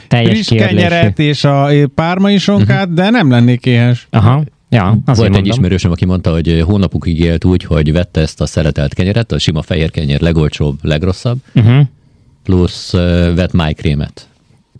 friss 0.08 0.48
kenyeret 0.48 1.20
és 1.20 1.44
a 1.44 1.68
pármai 1.96 2.38
sonkát, 2.38 2.94
de 2.94 3.10
nem 3.10 3.30
lennék 3.30 3.66
éhes. 3.66 4.08
Aha. 4.10 4.44
Ja, 4.70 4.98
volt 5.06 5.36
egy 5.36 5.48
ismerősöm, 5.48 5.92
aki 5.92 6.06
mondta, 6.06 6.32
hogy 6.32 6.64
hónapokig 6.66 7.20
élt 7.20 7.46
úgy, 7.46 7.64
hogy 7.64 7.92
vette 7.92 8.22
ezt 8.22 8.42
a 8.42 8.46
szeretelt 8.46 8.94
kenyeret, 8.94 9.32
a 9.32 9.40
sima 9.40 9.62
fehér 9.62 9.92
kenyer 9.92 10.22
legolcsóbb, 10.22 10.78
legrosszabb, 10.82 11.38
Uh-huh. 11.56 11.82
Plusz 12.50 12.94
uh, 12.94 13.36
vett 13.36 13.52
májkrémet. 13.52 14.28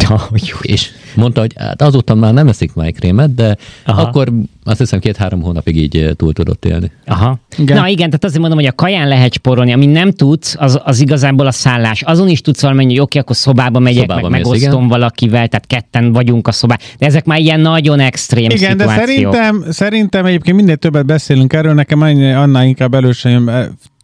Jó. 0.50 0.56
És 0.62 0.90
mondta, 1.16 1.40
hogy 1.40 1.54
hát 1.58 1.82
azóta 1.82 2.16
már 2.16 2.34
nem 2.34 2.48
eszik 2.48 2.74
májkrémet, 2.74 3.36
de 3.36 3.58
Aha. 3.86 4.02
Akkor 4.02 4.32
azt 4.64 4.78
hiszem 4.78 5.00
két-három 5.00 5.42
hónapig 5.42 5.76
így 5.78 6.14
túl 6.16 6.34
tudott 6.34 6.66
élni. 6.66 6.92
Aha. 7.06 7.40
Igen. 7.58 7.78
Na 7.78 7.88
igen, 7.88 8.06
tehát 8.06 8.24
azért 8.24 8.40
mondom, 8.40 8.58
hogy 8.58 8.68
a 8.68 8.72
kaján 8.72 9.08
lehet 9.08 9.34
sporolni, 9.34 9.74
ami 9.74 9.86
nem 9.86 10.12
tudsz, 10.12 10.56
az, 10.58 10.80
az 10.84 11.00
igazából 11.00 11.48
a 11.48 11.52
szállás. 11.52 12.02
Azon 12.02 12.30
is 12.30 12.42
tudsz 12.42 12.62
valamenni, 12.62 12.90
hogy 12.90 13.00
oké, 13.00 13.20
akkor 13.20 13.36
szobába 13.36 13.80
megyek, 13.80 14.02
Szobába 14.02 14.30
meg 14.30 14.42
mész, 14.42 14.50
megosztom 14.50 14.74
igen. 14.74 14.88
valakivel, 14.88 15.48
tehát 15.48 15.68
ketten 15.68 16.12
vagyunk 16.12 16.48
a 16.48 16.52
szobában. 16.52 16.86
De 16.98 17.06
ezek 17.06 17.26
már 17.26 17.40
ilyen 17.40 17.60
nagyon 17.60 18.00
extrém 18.00 18.50
Igen, 18.50 18.78
de 18.78 18.88
szituációk. 18.88 19.34
szerintem, 19.34 19.72
szerintem 19.72 20.26
egyébként 20.26 20.56
minél 20.56 20.76
többet 20.76 21.06
beszélünk 21.06 21.54
erről, 21.54 21.74
nekem 21.74 22.02
annál 22.02 22.66
inkább 22.66 22.94
elősen 22.94 23.50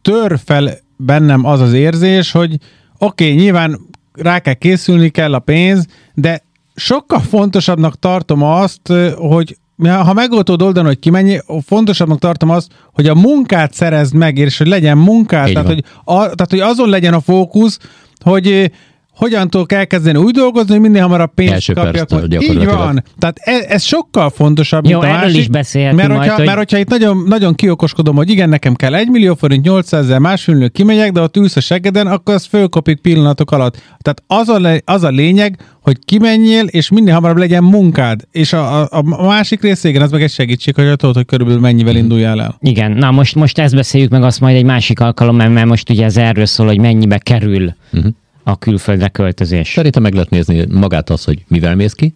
Tör 0.01 0.39
fel 0.45 0.69
bennem 0.98 1.45
az 1.45 1.60
az 1.60 1.74
érzés, 1.74 2.31
hogy 2.31 2.57
oké, 2.97 3.23
okay, 3.23 3.35
nyilván 3.35 3.79
rá 4.13 4.39
kell 4.39 4.53
készülni, 4.53 5.09
kell 5.09 5.33
a 5.33 5.39
pénz, 5.39 5.85
de 6.13 6.43
sokkal 6.75 7.19
fontosabbnak 7.19 7.99
tartom 7.99 8.43
azt, 8.43 8.93
hogy 9.15 9.57
ha 9.83 10.13
meg 10.13 10.29
tudod 10.29 10.61
oldani, 10.61 10.87
hogy 10.87 10.99
kimenj, 10.99 11.37
fontosabbnak 11.65 12.19
tartom 12.19 12.49
azt, 12.49 12.71
hogy 12.93 13.07
a 13.07 13.15
munkát 13.15 13.73
szerezd 13.73 14.13
meg, 14.13 14.37
és 14.37 14.57
hogy 14.57 14.67
legyen 14.67 14.97
munkát, 14.97 15.47
Így 15.47 15.53
tehát 15.53 15.67
van. 15.67 15.75
hogy, 15.75 15.85
a, 16.03 16.19
tehát 16.19 16.49
hogy 16.49 16.59
azon 16.59 16.89
legyen 16.89 17.13
a 17.13 17.19
fókusz, 17.19 17.79
hogy 18.23 18.71
eh, 19.15 19.19
hogyan 19.19 19.50
tudok 19.50 19.72
elkezdeni 19.72 20.17
úgy 20.17 20.34
dolgozni, 20.34 20.72
hogy 20.72 20.81
minél 20.81 21.01
hamarabb 21.01 21.34
pénzt 21.34 21.53
Első 21.53 21.74
kapjak. 21.74 21.93
perctől 21.93 22.41
Így 22.41 22.65
van. 22.65 23.03
Tehát 23.19 23.38
ez, 23.39 23.62
ez 23.67 23.84
sokkal 23.84 24.29
fontosabb, 24.29 24.86
Jó, 24.88 24.91
mint 25.00 25.03
a 25.03 25.07
erről 25.07 25.19
másik. 25.22 25.39
is 25.39 25.48
mert 25.95 26.07
majd, 26.07 26.19
hogyha, 26.19 26.36
hogy- 26.36 26.45
mert 26.45 26.57
hogyha 26.57 26.77
itt 26.77 26.89
nagyon, 26.89 27.24
nagyon 27.27 27.53
kiokoskodom, 27.55 28.15
hogy 28.15 28.29
igen, 28.29 28.50
nekem 28.50 28.74
kell 28.75 28.95
1 28.95 29.07
millió 29.10 29.36
forint, 29.36 29.63
800 29.65 30.03
ezer, 30.03 30.19
másfél 30.19 30.55
millió 30.55 30.69
kimegyek, 30.69 31.12
de 31.12 31.22
ott 31.22 31.38
ülsz 31.38 31.55
a 31.55 31.62
seggeden, 31.62 32.07
akkor 32.07 32.34
az 32.34 32.45
fölkopik 32.45 33.01
pillanatok 33.01 33.51
alatt. 33.51 33.81
Tehát 34.01 34.24
az 34.27 34.50
a, 34.50 34.60
le, 34.60 34.81
az 34.86 35.03
a 35.03 35.10
lényeg, 35.10 35.57
hogy 35.81 35.98
kimenjél, 36.05 36.65
és 36.65 36.89
minél 36.89 37.13
hamarabb 37.13 37.38
legyen 37.38 37.63
munkád. 37.63 38.22
És 38.31 38.53
a, 38.53 38.81
a, 38.81 39.03
a 39.10 39.25
másik 39.25 39.62
rész, 39.62 39.84
igen, 39.84 40.01
az 40.01 40.12
meg 40.12 40.22
egy 40.22 40.31
segítség, 40.31 40.75
hogy 40.75 40.95
tudod, 40.95 41.15
hogy 41.15 41.25
körülbelül 41.25 41.62
mennyivel 41.62 41.95
induljál 41.95 42.41
el. 42.41 42.57
Igen, 42.62 42.91
na 42.91 43.12
most, 43.12 43.36
most 43.36 43.57
ezt 43.60 43.75
beszéljük 43.75 44.10
meg 44.10 44.24
azt 44.24 44.39
majd 44.39 44.55
egy 44.55 44.63
másik 44.63 45.00
alkalommal, 45.00 45.48
mert 45.50 45.67
most 45.67 45.89
ugye 45.89 46.03
ez 46.05 46.17
erről 46.17 46.45
szól, 46.45 46.65
hogy 46.67 46.79
mennyibe 46.79 47.17
kerül 47.17 47.74
Uh-huh. 47.93 48.12
A 48.47 48.57
külföldre 48.57 49.07
költözés. 49.07 49.71
Szerintem 49.73 50.01
meg 50.01 50.13
lehet 50.13 50.29
nézni 50.29 50.65
magát 50.69 51.09
az, 51.09 51.23
hogy 51.23 51.43
mivel 51.47 51.75
mész 51.75 51.93
ki. 51.93 52.15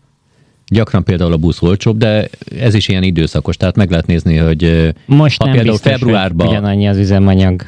Gyakran 0.68 1.04
például 1.04 1.34
a 1.34 1.38
busz 1.38 1.62
olcsóbb, 1.62 1.98
de 1.98 2.30
ez 2.60 2.74
is 2.74 2.88
ilyen 2.88 3.04
időszakos, 3.04 3.58
tehát 3.58 3.76
meg 3.76 3.90
lehet 3.90 4.06
nézni, 4.06 4.36
hogy 4.38 4.94
Most 5.06 5.38
ha 5.38 5.46
nem 5.46 5.54
például 5.54 5.74
biztos, 5.76 5.92
februárban 5.92 6.48
ugyanannyi 6.48 6.88
az 6.88 6.98
üzemanyag. 6.98 7.62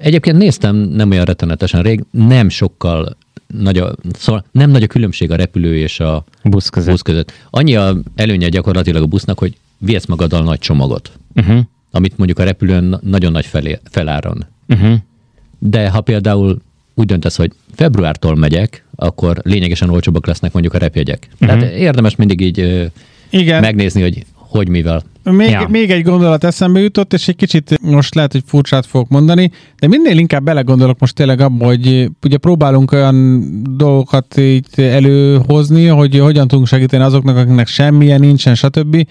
Egyébként 0.00 0.36
néztem 0.36 0.76
nem 0.76 1.10
olyan 1.10 1.24
rettenetesen 1.24 1.82
rég, 1.82 2.04
nem 2.10 2.48
sokkal 2.48 3.16
nagy 3.46 3.78
a, 3.78 3.94
szóval 4.18 4.44
nem 4.50 4.70
nagy 4.70 4.82
a 4.82 4.86
különbség 4.86 5.30
a 5.30 5.36
repülő 5.36 5.76
és 5.76 6.00
a 6.00 6.24
Busz 6.42 6.68
között. 6.68 6.90
busz 6.90 7.02
között. 7.02 7.32
Annyi 7.50 7.74
a 7.76 7.96
előnye 8.14 8.48
gyakorlatilag 8.48 9.02
a 9.02 9.06
busznak, 9.06 9.38
hogy 9.38 9.56
viesz 9.78 10.06
magaddal 10.06 10.42
nagy 10.42 10.58
csomagot, 10.58 11.12
Uh-huh. 11.36 11.58
amit 11.90 12.16
mondjuk 12.18 12.38
a 12.38 12.44
repülőn 12.44 12.84
na- 12.84 13.00
nagyon 13.02 13.32
nagy 13.32 13.46
felé, 13.46 13.78
feláron. 13.90 14.44
Uh-huh. 14.68 14.94
De 15.58 15.88
ha 15.90 16.00
például 16.00 16.58
úgy 16.94 17.06
döntesz, 17.06 17.36
hogy 17.36 17.52
februártól 17.74 18.36
megyek, 18.36 18.84
akkor 18.94 19.38
lényegesen 19.42 19.90
olcsóbbak 19.90 20.26
lesznek 20.26 20.52
mondjuk 20.52 20.74
a 20.74 20.78
repjegyek. 20.78 21.28
Uh-huh. 21.32 21.58
Tehát 21.58 21.74
érdemes 21.74 22.16
mindig 22.16 22.40
így 22.40 22.90
Igen. 23.30 23.60
megnézni, 23.60 24.02
hogy 24.02 24.24
hogy 24.54 24.68
mivel. 24.68 25.02
Még, 25.22 25.50
Ja. 25.50 25.66
még 25.70 25.90
egy 25.90 26.02
gondolat 26.02 26.44
eszembe 26.44 26.80
jutott, 26.80 27.12
és 27.12 27.28
egy 27.28 27.36
kicsit 27.36 27.78
most 27.82 28.14
lehet, 28.14 28.32
hogy 28.32 28.42
furcsát 28.46 28.86
fogok 28.86 29.08
mondani, 29.08 29.50
de 29.78 29.86
minél 29.86 30.18
inkább 30.18 30.44
belegondolok 30.44 30.98
most 30.98 31.14
tényleg 31.14 31.40
abba, 31.40 31.64
hogy 31.64 32.10
ugye 32.22 32.36
próbálunk 32.36 32.92
olyan 32.92 33.44
dolgokat 33.76 34.36
így 34.36 34.66
előhozni, 34.76 35.86
hogy 35.86 36.18
hogyan 36.18 36.48
tudunk 36.48 36.66
segíteni 36.66 37.02
azoknak, 37.02 37.36
akiknek 37.36 37.66
semmilyen 37.66 38.20
nincsen, 38.20 38.54
stb. 38.54 39.06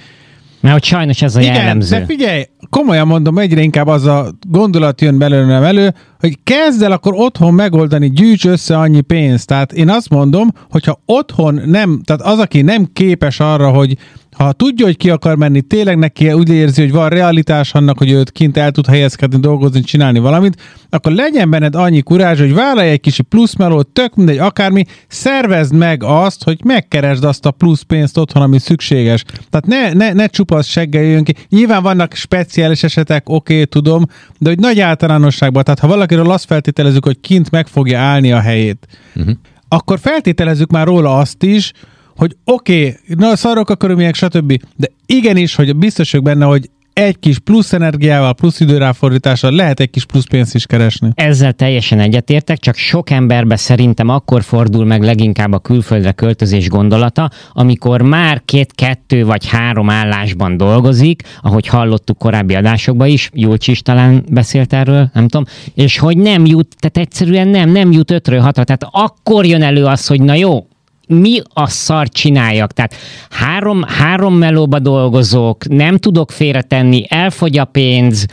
Mert 0.64 0.76
hogy 0.76 0.84
sajnos 0.84 1.22
ez 1.22 1.36
a 1.36 1.42
Igen, 1.42 1.54
jellemző. 1.54 1.98
de 1.98 2.06
figyelj, 2.06 2.44
komolyan 2.70 3.08
mondom, 3.08 3.38
egyre 3.38 3.62
inkább 3.62 3.88
az 3.88 4.06
a 4.06 4.32
gondolat 4.48 5.02
jön 5.02 5.18
belőlem 5.18 5.64
elő, 5.64 5.94
hogy 6.20 6.38
kezd 6.44 6.82
el 6.82 6.92
akkor 6.92 7.14
otthon 7.16 7.54
megoldani, 7.54 8.10
gyűjts 8.10 8.46
össze 8.46 8.78
annyi 8.78 9.02
pénzt. 9.02 9.48
Tehát 9.48 9.72
én 9.72 9.90
azt 9.90 10.10
mondom, 10.10 10.48
hogyha 10.72 11.00
otthon 11.06 11.62
nem, 11.66 12.02
tehát 12.06 12.22
az, 12.22 12.40
aki 12.40 12.62
nem 12.62 12.90
képes 12.94 13.40
arra, 13.40 13.70
hogy 13.70 13.98
ha 14.38 14.52
tudja, 14.52 14.86
hogy 14.86 14.98
ki 14.98 15.10
akar 15.10 15.36
menni, 15.36 15.62
tényleg 15.62 15.98
neki 15.98 16.32
úgy 16.32 16.50
érzi, 16.50 16.82
hogy 16.82 16.92
van 16.92 17.10
realitás 17.10 17.74
annak, 17.74 17.98
hogy 17.98 18.12
őt 18.12 18.32
kint 18.32 18.58
el 18.58 18.72
tud 18.72 18.88
helyezkedni, 18.88 19.40
dolgozni, 19.40 19.82
csinálni 19.82 20.20
valamit, 20.20 20.62
akkor 20.90 21.12
legyen 21.12 21.50
benned 21.50 21.76
annyi 21.76 22.02
kurázs, 22.02 22.40
hogy 22.40 22.54
vállalj 22.54 22.90
egy 22.90 23.00
kicsi 23.00 23.22
pluszmelót, 23.22 23.88
tök 23.88 24.16
mindegy, 24.16 24.38
akármi, 24.38 24.84
szervezd 25.08 25.74
meg 25.74 26.04
azt, 26.04 26.44
hogy 26.44 26.60
megkeresd 26.64 27.24
azt 27.24 27.46
a 27.46 27.52
plusz 27.52 27.82
pénzt 27.82 28.18
otthon, 28.18 28.42
ami 28.42 28.60
szükséges. 28.60 29.24
Tehát 29.50 29.66
ne, 29.66 30.06
ne, 30.06 30.14
ne 30.14 30.28
csupasz 30.28 30.68
seggel 30.68 31.04
jön 31.04 31.24
ki. 31.24 31.36
Nyilván 31.50 31.84
vannak 31.84 32.14
speciális 32.14 32.84
esetek, 32.84 33.30
oké, 33.30 33.54
okay, 33.54 33.66
tudom, 33.66 34.06
de 34.38 34.50
hogy 34.50 34.60
nagy 34.60 34.80
általánosságban, 34.80 35.64
tehát 35.64 35.80
ha 35.80 35.88
valakiről 35.88 36.32
azt 36.32 36.46
feltételezzük, 36.46 37.06
hogy 37.06 37.20
kint 37.20 37.52
meg 37.52 37.68
fogja 37.68 38.00
állni 38.00 38.32
a 38.32 38.40
helyét, 38.40 38.88
Uh-huh. 39.16 39.36
akkor 39.68 40.00
feltételezzük 40.00 40.72
már 40.72 40.86
róla 40.86 41.18
azt 41.18 41.44
is, 41.44 41.72
hogy 42.16 42.36
oké, 42.46 42.80
okay, 42.80 43.16
na 43.16 43.36
szarok 43.36 43.70
a 43.70 43.76
körülmények, 43.76 44.16
stb. 44.16 44.62
De 44.76 44.88
igenis, 45.06 45.56
hogy 45.56 45.76
biztos 45.76 46.12
vagyok 46.12 46.26
benne, 46.26 46.46
hogy 46.46 46.70
egy 46.94 47.20
kis 47.20 47.40
plusz 47.40 47.74
energiával, 47.74 48.34
plusz 48.34 48.60
időráfordítással 48.60 49.52
lehet 49.52 49.80
egy 49.80 49.90
kis 49.90 50.06
plusz 50.06 50.26
pénzt 50.26 50.56
is 50.56 50.66
keresni. 50.66 51.10
Ezzel 51.16 51.54
teljesen 51.54 52.00
egyetértek, 52.00 52.58
csak 52.58 52.76
sok 52.76 53.10
emberbe 53.10 53.56
szerintem 53.56 54.10
akkor 54.10 54.44
fordul 54.44 54.86
meg 54.86 55.04
leginkább 55.04 55.52
a 55.52 55.60
külföldre 55.60 56.12
költözés 56.12 56.70
gondolata, 56.70 57.30
amikor 57.54 58.02
már 58.02 58.42
két-kettő 58.46 59.26
vagy 59.26 59.48
három 59.50 59.90
állásban 59.90 60.58
dolgozik, 60.58 61.22
ahogy 61.42 61.68
hallottuk 61.68 62.18
korábbi 62.18 62.56
adásokban 62.56 63.08
is, 63.08 63.30
Julcs 63.34 63.68
is 63.68 63.82
talán 63.82 64.24
beszélt 64.30 64.74
erről, 64.74 65.10
nem 65.14 65.28
tudom, 65.28 65.46
és 65.74 65.98
hogy 65.98 66.18
nem 66.18 66.46
jut, 66.46 66.76
tehát 66.80 67.08
egyszerűen 67.08 67.48
nem, 67.48 67.70
nem 67.70 67.92
jut 67.92 68.12
ötről 68.12 68.40
hatra, 68.40 68.64
tehát 68.64 68.88
akkor 68.92 69.46
jön 69.46 69.64
elő 69.64 69.86
az, 69.86 70.08
hogy 70.08 70.22
na 70.22 70.34
jó, 70.34 70.68
mi 71.08 71.42
a 71.54 71.68
szar 71.68 72.10
csináljak? 72.10 72.72
Tehát 72.72 72.96
három, 73.30 73.84
három 73.88 74.36
melóba 74.36 74.80
dolgozok, 74.80 75.68
nem 75.68 75.98
tudok 75.98 76.32
félretenni, 76.32 77.04
elfogy 77.10 77.58
a 77.58 77.66
pénz, 77.66 78.26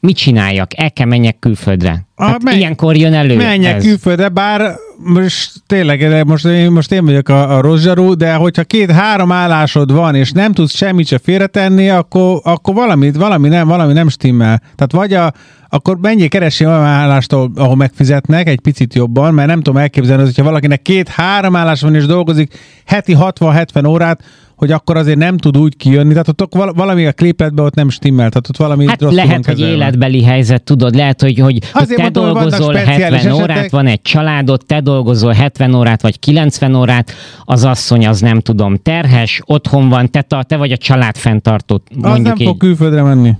mit 0.00 0.16
csináljak? 0.16 0.70
El 0.80 0.92
kell 0.92 1.06
menjek 1.06 1.38
külföldre. 1.38 2.04
Ah, 2.14 2.28
Hát 2.28 2.42
menj- 2.42 2.58
ilyenkor 2.58 2.96
jön 2.96 3.14
elő 3.14 3.36
Menjek 3.36 3.74
ez. 3.74 3.84
külföldre, 3.84 4.28
bár 4.28 4.74
most 4.98 5.50
tényleg, 5.66 6.08
de 6.08 6.24
most 6.24 6.44
én, 6.44 6.70
most 6.70 6.92
én 6.92 7.04
vagyok 7.04 7.28
a, 7.28 7.56
a 7.56 7.60
rozsarú, 7.60 8.14
de 8.14 8.34
hogyha 8.34 8.64
két-három 8.64 9.32
állásod 9.32 9.92
van, 9.92 10.14
és 10.14 10.32
nem 10.32 10.52
tudsz 10.52 10.74
semmit 10.76 11.06
se 11.06 11.18
félretenni, 11.18 11.88
akkor, 11.88 12.40
akkor 12.44 12.74
valami, 12.74 13.10
valami, 13.12 13.48
nem, 13.48 13.68
valami 13.68 13.92
nem 13.92 14.08
stimmel. 14.08 14.62
Tehát 14.76 14.92
vagy 14.92 15.12
a, 15.14 15.32
akkor 15.76 15.98
menjél 16.00 16.28
keresni 16.28 16.66
olyan 16.66 16.84
állást, 16.84 17.32
ahol, 17.32 17.76
megfizetnek 17.76 18.48
egy 18.48 18.60
picit 18.60 18.94
jobban, 18.94 19.34
mert 19.34 19.48
nem 19.48 19.60
tudom 19.62 19.80
elképzelni, 19.80 20.22
hogy 20.22 20.30
hogyha 20.34 20.48
valakinek 20.48 20.82
két-három 20.82 21.56
állás 21.56 21.80
van 21.80 21.94
és 21.94 22.06
dolgozik 22.06 22.58
heti 22.84 23.16
60-70 23.20 23.88
órát, 23.88 24.22
hogy 24.56 24.72
akkor 24.72 24.96
azért 24.96 25.18
nem 25.18 25.36
tud 25.36 25.58
úgy 25.58 25.76
kijönni, 25.76 26.10
tehát 26.10 26.28
ott 26.28 26.54
val- 26.54 26.76
valami 26.76 27.06
a 27.06 27.12
klipetben 27.12 27.64
ott 27.64 27.74
nem 27.74 27.88
stimmel, 27.88 28.28
tehát 28.28 28.48
ott 28.48 28.56
valami 28.56 28.86
Hát 28.86 29.00
rosszul 29.00 29.16
lehet, 29.16 29.46
hogy 29.46 29.60
életbeli 29.60 30.22
helyzet, 30.22 30.62
tudod, 30.62 30.94
lehet, 30.94 31.20
hogy, 31.20 31.38
hogy, 31.38 31.58
hogy 31.72 31.86
te 31.86 32.02
mondom, 32.02 32.24
dolgozol 32.24 32.74
speciális 32.74 33.20
70 33.20 33.42
órát, 33.42 33.50
esetek. 33.50 33.70
van 33.70 33.86
egy 33.86 34.02
családod, 34.02 34.60
te 34.66 34.80
dolgozol 34.80 35.32
70 35.32 35.74
órát 35.74 36.02
vagy 36.02 36.18
90 36.18 36.74
órát, 36.74 37.12
az 37.44 37.64
asszony 37.64 38.06
az 38.06 38.20
nem 38.20 38.40
tudom, 38.40 38.76
terhes, 38.76 39.40
otthon 39.44 39.88
van, 39.88 40.10
te, 40.10 40.22
te 40.42 40.56
vagy 40.56 40.72
a 40.72 40.76
család 40.76 41.16
fenntartó, 41.16 41.82
Az 42.02 42.18
nem 42.18 42.34
így. 42.36 42.46
fog 42.46 42.56
külföldre 42.56 43.02
menni. 43.02 43.32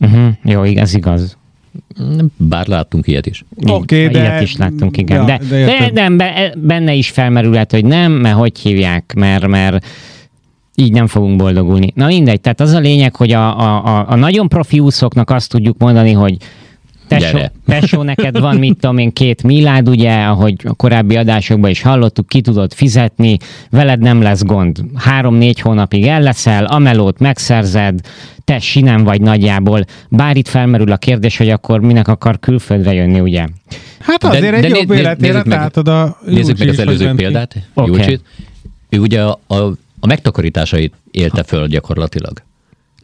Uh-huh, 0.00 0.28
jó, 0.44 0.62
ez 0.62 0.94
igaz. 0.94 1.36
Bár 2.36 2.66
láttunk 2.66 3.06
ilyet 3.06 3.26
is. 3.26 3.44
Oké, 3.66 4.08
de- 4.08 4.18
Ilyet 4.20 4.40
is 4.42 4.56
láttunk, 4.56 4.96
igen. 4.96 5.16
Ja, 5.16 5.24
de, 5.24 5.38
de 5.48 5.64
de, 5.64 5.90
de, 5.92 6.10
be- 6.10 6.54
benne 6.56 6.94
is 6.94 7.10
felmerülhet, 7.10 7.70
hogy 7.70 7.84
nem, 7.84 8.12
mert 8.12 8.36
hogy 8.36 8.58
hívják, 8.58 9.14
mert, 9.16 9.46
mert 9.46 9.86
így 10.74 10.92
nem 10.92 11.06
fogunk 11.06 11.36
boldogulni. 11.36 11.92
Na 11.94 12.06
mindegy, 12.06 12.40
tehát 12.40 12.60
az 12.60 12.72
a 12.72 12.78
lényeg, 12.78 13.16
hogy 13.16 13.32
a, 13.32 13.58
a, 13.60 13.84
a, 13.98 14.04
a 14.08 14.14
nagyon 14.14 14.48
profi 14.48 14.78
úszóknak 14.78 15.30
azt 15.30 15.50
tudjuk 15.50 15.78
mondani, 15.78 16.12
hogy 16.12 16.36
Tesó, 17.08 17.38
tesó, 17.66 18.02
neked 18.02 18.40
van, 18.40 18.56
mit 18.56 18.78
tudom 18.78 18.98
én, 18.98 19.12
két 19.12 19.42
milliárd, 19.42 19.88
ugye, 19.88 20.22
ahogy 20.24 20.54
a 20.64 20.74
korábbi 20.74 21.16
adásokban 21.16 21.70
is 21.70 21.82
hallottuk, 21.82 22.28
ki 22.28 22.40
tudod 22.40 22.72
fizetni, 22.72 23.36
veled 23.70 23.98
nem 23.98 24.22
lesz 24.22 24.42
gond. 24.42 24.84
Három-négy 24.94 25.60
hónapig 25.60 26.06
el 26.06 26.20
leszel, 26.20 26.64
a 26.64 26.78
melót 26.78 27.18
megszerzed, 27.18 28.00
te 28.44 28.58
sinem 28.58 29.04
vagy 29.04 29.20
nagyjából. 29.20 29.84
Bár 30.08 30.36
itt 30.36 30.48
felmerül 30.48 30.92
a 30.92 30.96
kérdés, 30.96 31.36
hogy 31.36 31.50
akkor 31.50 31.80
minek 31.80 32.08
akar 32.08 32.38
külföldre 32.38 32.92
jönni, 32.92 33.20
ugye? 33.20 33.46
Hát 34.00 34.20
De- 34.20 34.28
azért 34.28 34.50
de 34.50 34.56
egy 34.56 34.62
né- 34.62 34.76
jobb 34.76 34.88
né- 34.88 35.20
meg- 35.20 35.42
tehát 35.42 35.76
oda 35.76 36.18
Nézzük 36.26 36.58
meg 36.58 36.68
az 36.68 36.78
előző 36.78 37.12
példát, 37.14 37.54
Oké. 37.74 37.90
okay. 37.90 38.00
Júlcsit. 38.04 38.24
Ő 38.88 38.98
ugye 38.98 39.22
a, 39.22 39.40
a, 39.46 39.56
a 40.00 40.06
megtakarításait 40.06 40.94
élte 41.10 41.42
föl 41.42 41.66
gyakorlatilag. 41.66 42.42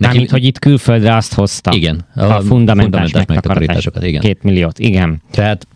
Mármint, 0.00 0.30
hogy 0.30 0.44
itt 0.44 0.58
külföldre 0.58 1.16
azt 1.16 1.34
hozta. 1.34 1.72
Igen, 1.74 2.04
A, 2.14 2.20
a 2.20 2.40
fundamentális 2.40 2.42
fundamentális 2.82 3.26
megtakarításokat. 3.26 4.04
igen. 4.04 4.20
Két 4.20 4.42
milliót, 4.42 4.78
igen. 4.78 5.22
Tehát, 5.30 5.66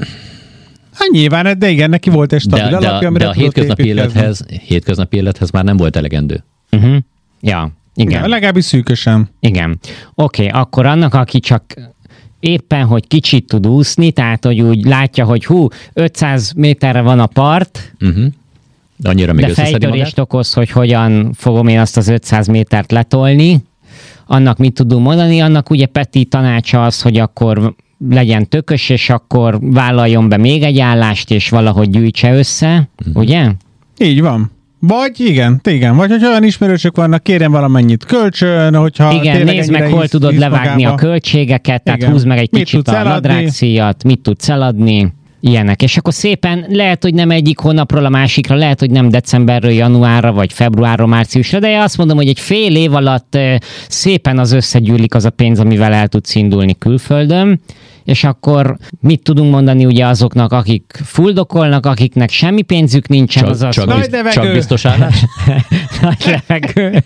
Hát 0.95 1.09
nyilván, 1.11 1.59
de 1.59 1.69
igen, 1.71 1.90
neki 1.90 2.11
volt 2.11 2.33
egy 2.33 2.40
stabil 2.40 2.64
de, 2.64 2.71
de, 2.71 2.76
alapja, 2.76 3.07
a- 3.07 3.11
amire 3.11 3.25
de 3.25 3.31
a 3.31 3.33
hétköznapi 3.33 3.87
élethez, 3.87 4.45
hétköznapi 4.66 5.16
élethez 5.16 5.50
már 5.50 5.64
nem 5.64 5.76
volt 5.76 5.97
elegendő. 5.97 6.45
Uh-huh. 6.71 6.97
Ja, 7.40 7.71
igen. 7.95 8.23
Ja, 8.23 8.28
legalábbis 8.28 8.64
szűkösen. 8.64 9.28
Igen. 9.40 9.78
Oké, 10.14 10.47
okay, 10.47 10.61
akkor 10.61 10.87
annak, 10.87 11.14
aki 11.14 11.40
csak 11.40 11.75
éppen, 12.40 12.85
hogy 12.85 13.07
kicsit 13.07 13.47
tud 13.47 13.66
úszni, 13.66 14.11
tehát, 14.12 14.45
hogy 14.45 14.61
úgy 14.61 14.85
látja, 14.85 15.25
hogy 15.25 15.45
hú, 15.45 15.69
500 15.93 16.52
méterre 16.57 17.00
van 17.00 17.21
a 17.21 17.26
part, 17.26 17.93
Uh-huh. 18.00 18.25
De 18.97 19.09
annyira 19.09 19.33
még 19.33 19.47
de 19.47 19.52
fejtörést 19.52 19.88
magát. 19.90 20.19
okoz, 20.19 20.52
hogy 20.52 20.71
hogyan 20.71 21.33
fogom 21.33 21.69
én 21.69 21.78
azt 21.78 21.97
az 21.97 22.09
500 22.09 22.47
métert 22.47 22.93
letolni, 22.93 23.62
annak 24.26 24.59
mit 24.59 24.73
tudunk 24.75 25.07
mondani, 25.07 25.40
annak 25.40 25.71
ugye 25.71 25.87
Peti 25.87 26.25
tanácsa 26.25 26.85
az, 26.85 27.02
hogy 27.02 27.19
akkor 27.19 27.75
legyen 28.11 28.49
tökös, 28.49 28.88
és 28.88 29.11
akkor 29.11 29.59
vállaljon 29.61 30.28
be 30.28 30.37
még 30.37 30.62
egy 30.62 30.78
állást, 30.81 31.31
és 31.31 31.49
valahogy 31.49 31.90
gyűjtse 31.90 32.35
össze, 32.37 32.88
Mhm. 33.07 33.19
ugye? 33.19 33.50
Így 33.99 34.21
van. 34.21 34.52
Vagy 34.87 35.21
igen, 35.21 35.61
igen. 35.64 35.97
Vagy 35.97 36.11
hogyha 36.11 36.28
olyan 36.28 36.45
ismerősök 36.45 36.97
vannak, 36.97 37.23
kérjen 37.23 37.50
valamennyit 37.50 38.04
kölcsön, 38.04 38.75
hogyha 38.76 39.12
Igen, 39.12 39.45
nézd 39.45 39.71
meg, 39.71 39.88
hol 39.90 40.00
hisz- 40.00 40.11
tudod 40.11 40.31
hisz 40.31 40.40
levágni 40.40 40.69
magába. 40.83 40.93
a 40.93 40.95
költségeket, 40.95 41.83
tehát 41.83 42.00
Igen. 42.00 42.12
húzd 42.12 42.26
meg 42.26 42.38
egy 42.38 42.49
Mit 42.52 42.61
kicsit 42.64 42.88
a 42.88 43.02
nadrágszíjat, 43.02 44.04
mit 44.04 44.21
tudsz 44.21 44.49
eladni, 44.49 45.12
ilyenek. 45.44 45.82
És 45.82 45.96
akkor 45.96 46.12
szépen 46.12 46.64
lehet, 46.68 47.02
hogy 47.02 47.14
nem 47.14 47.30
egyik 47.30 47.58
hónapról 47.58 48.04
a 48.04 48.08
másikra, 48.08 48.54
lehet, 48.54 48.80
hogy 48.80 48.90
nem 48.90 49.08
decemberről 49.08 49.70
januárra, 49.70 50.32
vagy 50.32 50.52
februárra, 50.52 51.06
márciusra, 51.06 51.58
de 51.58 51.70
én 51.70 51.80
azt 51.80 51.96
mondom, 51.96 52.16
hogy 52.16 52.28
egy 52.28 52.40
fél 52.40 52.76
év 52.76 52.94
alatt 52.94 53.34
eh, 53.34 53.56
szépen 53.88 54.38
az 54.38 54.52
összegyűlik 54.52 55.14
az 55.14 55.24
a 55.24 55.30
pénz, 55.30 55.60
amivel 55.60 55.92
el 55.92 56.08
tudsz 56.08 56.34
indulni 56.34 56.78
külföldön, 56.78 57.60
és 58.04 58.25
akkor 58.25 58.76
mit 59.00 59.23
tudunk 59.23 59.50
mondani 59.50 59.84
ugye 59.84 60.06
azoknak, 60.06 60.52
akik 60.52 61.00
fuldokolnak, 61.04 61.87
akiknek 61.87 62.30
semmi 62.30 62.62
pénzük 62.62 63.08
nincsen, 63.08 63.42
Csak, 63.42 63.52
az 63.52 63.62
az, 63.62 63.75
csak, 63.75 63.84
hogy 63.84 63.94
Nagy 63.94 64.02
biz, 64.02 64.12
levegő. 64.12 64.40
csak 64.42 64.52
biztos 64.52 64.84
állás? 64.84 65.25
nagy 66.02 66.25
levegő. 66.49 67.04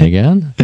Igen. 0.00 0.54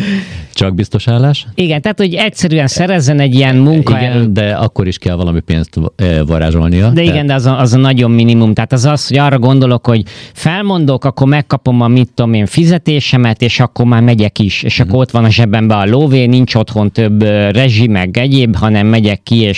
Csak 0.55 0.75
biztos 0.75 1.09
állás? 1.09 1.47
Igen, 1.55 1.81
tehát 1.83 1.99
hogy 1.99 2.15
egyszerűen 2.15 2.67
szerezzen 2.67 3.21
egy 3.21 3.35
ilyen 3.35 3.57
munka 3.57 3.97
Igen, 3.97 4.33
de 4.33 4.53
akkor 4.55 4.87
is 4.87 4.99
kell 4.99 5.15
valami 5.17 5.41
pénzt 5.41 5.81
eh, 5.97 6.19
varázsolnia. 6.27 6.89
De 6.89 6.95
Tehát- 6.95 7.11
igen, 7.11 7.27
de 7.27 7.35
az 7.35 7.47
a, 7.47 7.59
az 7.61 7.73
a 7.73 7.79
nagyon 7.79 8.11
minimum. 8.11 8.55
Tehát 8.55 8.73
az 8.73 8.85
az, 8.85 9.09
hogy 9.09 9.19
arra 9.19 9.39
gondolok, 9.39 9.87
hogy 9.87 10.03
felmondok, 10.33 11.05
akkor 11.05 11.27
megkapom 11.29 11.81
a 11.81 11.89
mit 11.89 12.11
tudom 12.15 12.35
én 12.35 12.47
fizetésemet, 12.47 13.43
és 13.43 13.61
akkor 13.61 13.87
már 13.87 14.03
megyek 14.03 14.39
is. 14.39 14.63
És 14.63 14.81
akkor 14.81 14.99
ott 14.99 15.11
van 15.11 15.25
a 15.25 15.31
zsebemben 15.31 15.79
a 15.79 15.85
lóvé, 15.87 16.27
nincs 16.27 16.55
otthon 16.55 16.91
több 16.91 17.23
ö, 17.23 17.51
rezsi, 17.51 17.87
meg 17.87 18.19
egyéb, 18.19 18.57
hanem 18.57 18.87
megyek 18.87 19.23
ki, 19.23 19.41
és 19.41 19.54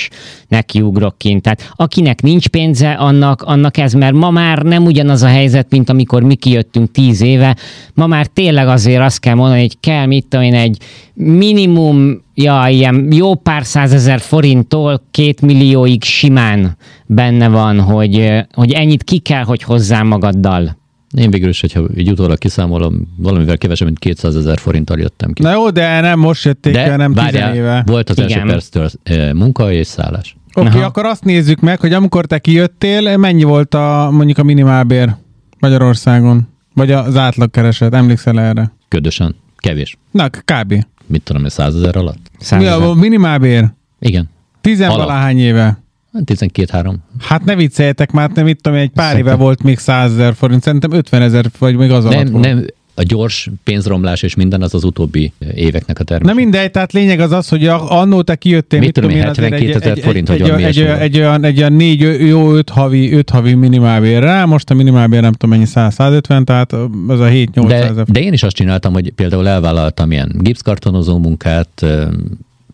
nekiugrok 0.49 1.19
kint. 1.19 1.43
Tehát 1.43 1.73
akinek 1.77 2.23
nincs 2.23 2.49
pénze, 2.49 2.93
annak, 2.93 3.43
annak 3.43 3.77
ez, 3.77 3.93
mert 3.93 4.15
ma 4.15 4.31
már 4.31 4.63
nem 4.63 4.85
ugyanaz 4.85 5.23
a 5.23 5.27
helyzet, 5.27 5.71
mint 5.71 5.89
amikor 5.89 6.23
mi 6.23 6.35
kijöttünk 6.35 6.91
tíz 6.91 7.21
éve. 7.21 7.57
Ma 7.95 8.07
már 8.07 8.27
tényleg 8.27 8.69
azért 8.69 9.03
azt 9.03 9.21
kell 9.21 9.35
mondani, 9.35 9.61
hogy 9.61 9.81
kell, 9.81 10.07
mit 10.07 10.27
tudom 10.27 10.45
én, 10.45 10.55
egy 10.55 10.79
minimum, 11.15 12.23
ja, 12.35 12.67
ilyen 12.69 13.13
jó 13.13 13.35
pár 13.35 13.65
százezer 13.65 14.21
forinttól 14.21 15.03
két 15.11 15.41
millióig 15.41 16.03
simán 16.05 16.77
benne 17.07 17.49
van, 17.49 17.81
hogy, 17.81 18.33
hogy 18.53 18.73
ennyit 18.73 19.05
ki 19.05 19.19
kell, 19.19 19.43
hogy 19.43 19.63
hozzá 19.63 20.03
magaddal. 20.03 20.77
Én 21.17 21.31
végül 21.31 21.49
is, 21.49 21.61
hogyha 21.61 21.83
így 21.97 22.11
utólag 22.11 22.39
kiszámolom, 22.39 23.15
valamivel 23.17 23.59
kevesebb, 23.59 23.87
mint 23.87 23.99
200 23.99 24.37
ezer 24.37 24.59
forinttal 24.59 24.99
jöttem 24.99 25.33
ki. 25.33 25.43
Na 25.43 25.53
jó, 25.53 25.71
de 25.71 26.01
nem 26.01 26.19
most 26.19 26.45
jötték 26.45 26.73
De 26.73 26.91
el, 26.91 26.97
nem 26.97 27.13
várjál, 27.13 27.51
tizenéve. 27.51 27.83
volt 27.87 28.11
az 28.11 28.19
első 28.19 28.35
Igen. 28.35 28.47
perctől 28.47 28.89
eh, 29.03 29.33
munka 29.33 29.73
és 29.73 29.87
szállás. 29.87 30.37
Oké, 30.55 30.67
okay, 30.67 30.79
Aha. 30.79 30.89
akkor 30.89 31.05
azt 31.05 31.25
nézzük 31.25 31.61
meg, 31.61 31.81
hogy 31.81 31.93
amikor 31.93 32.27
te 32.27 32.39
kijöttél, 32.39 33.17
mennyi 33.17 33.43
volt 33.43 33.75
a 33.75 34.09
mondjuk 34.13 34.39
a 34.39 34.43
minimálbér 34.43 35.15
Magyarországon? 35.59 36.49
Vagy 36.75 36.91
az 36.93 37.17
átlagkereset, 37.17 37.95
emlékszel 37.95 38.41
erre? 38.41 38.73
Ködösen. 38.89 39.35
Kevés. 39.57 39.97
Na, 40.11 40.29
kb. 40.29 40.87
Mit 41.07 41.23
tudom, 41.23 41.43
én 41.43 41.49
100 41.49 41.75
ezer 41.75 41.97
alatt? 41.97 42.19
Mi 42.39 42.45
Százezer. 42.45 42.83
a 42.83 42.95
minimálbér? 42.95 43.73
Igen. 43.99 44.31
Tizenvalahány 44.61 45.39
éve. 45.39 45.79
12-3. 46.25 46.95
Hát 47.19 47.45
ne 47.45 47.55
vicceljetek 47.55 48.11
már, 48.11 48.31
nem 48.35 48.45
mit 48.45 48.61
tudom, 48.63 48.79
én, 48.79 48.85
egy 48.85 48.91
pár 48.91 49.09
Szerintem- 49.11 49.35
éve 49.35 49.43
volt 49.43 49.63
még 49.63 49.79
100 49.79 50.13
ezer 50.13 50.35
forint, 50.35 50.63
szerintem 50.63 50.93
50 50.93 51.23
ezer, 51.23 51.45
vagy 51.59 51.77
még 51.77 51.91
az 51.91 52.05
alatt 52.05 52.23
Nem, 52.23 52.33
volt. 52.33 52.45
nem, 52.45 52.65
a 52.99 53.03
gyors 53.03 53.51
pénzromlás 53.65 54.23
és 54.23 54.35
minden 54.35 54.63
az 54.63 54.75
az 54.75 54.85
utóbbi 54.85 55.33
éveknek 55.55 55.99
a 55.99 56.05
termése. 56.05 56.33
Na 56.33 56.41
mindegy, 56.41 56.71
tehát 56.71 56.93
lényeg 56.93 57.21
az 57.21 57.33
az, 57.33 57.49
hogy 57.49 57.67
annó 57.67 58.23
te 58.23 58.35
kijöttél, 58.37 58.79
Mit 58.79 58.93
tudom 58.93 59.11
én, 59.11 59.27
azért 59.27 59.53
72 59.53 59.79
000 59.79 59.91
egy, 59.91 60.03
forint, 60.03 60.29
hogy 60.29 60.41
egy, 60.41 60.51
egy, 60.51 60.79
egy, 60.79 60.87
egy, 61.01 61.19
olyan, 61.19 61.45
egy 61.45 61.59
olyan 61.59 61.73
négy, 61.73 62.01
jó 62.27 62.53
öt 62.55 62.69
havi, 62.71 63.13
öt 63.13 63.31
havi 63.31 63.55
minimálbérre, 63.55 64.45
most 64.45 64.71
a 64.71 64.75
minimálbér 64.75 65.21
nem 65.21 65.33
tudom 65.33 65.51
mennyi, 65.59 65.71
100-150, 65.75 66.45
tehát 66.45 66.73
az 67.09 67.21
a 67.21 67.27
7-800 67.29 67.65
De, 67.67 67.75
ezer. 67.89 68.05
de 68.05 68.21
én 68.21 68.33
is 68.33 68.43
azt 68.43 68.55
csináltam, 68.57 68.93
hogy 68.93 69.11
például 69.11 69.49
elvállaltam 69.49 70.13
ilyen 70.13 70.33
gipszkartonozó 70.39 71.19
munkát, 71.19 71.87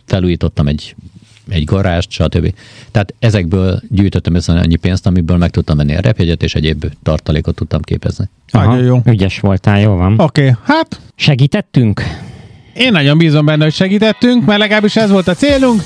felújítottam 0.04 0.66
egy, 0.66 0.94
egy 1.48 1.64
garást, 1.64 2.10
stb. 2.10 2.54
Tehát 2.90 3.14
ezekből 3.18 3.80
gyűjtöttem 3.88 4.34
össze 4.34 4.52
annyi 4.52 4.76
pénzt, 4.76 5.06
amiből 5.06 5.36
meg 5.36 5.50
tudtam 5.50 5.76
venni 5.76 5.96
a 5.96 6.00
repjegyet, 6.00 6.42
és 6.42 6.54
egyéb 6.54 6.84
tartalékot 7.02 7.54
tudtam 7.54 7.80
képezni. 7.80 8.28
Nagyon 8.50 8.84
jó. 8.84 9.00
Ügyes 9.04 9.40
voltál, 9.40 9.80
jó 9.80 9.96
van. 9.96 10.12
Oké, 10.12 10.22
okay, 10.22 10.54
hát 10.62 11.00
Segítettünk? 11.22 12.02
Én 12.74 12.92
nagyon 12.92 13.18
bízom 13.18 13.44
benne, 13.44 13.64
hogy 13.64 13.72
segítettünk, 13.72 14.44
mert 14.44 14.58
legalábbis 14.58 14.96
ez 14.96 15.10
volt 15.10 15.28
a 15.28 15.34
célunk. 15.34 15.82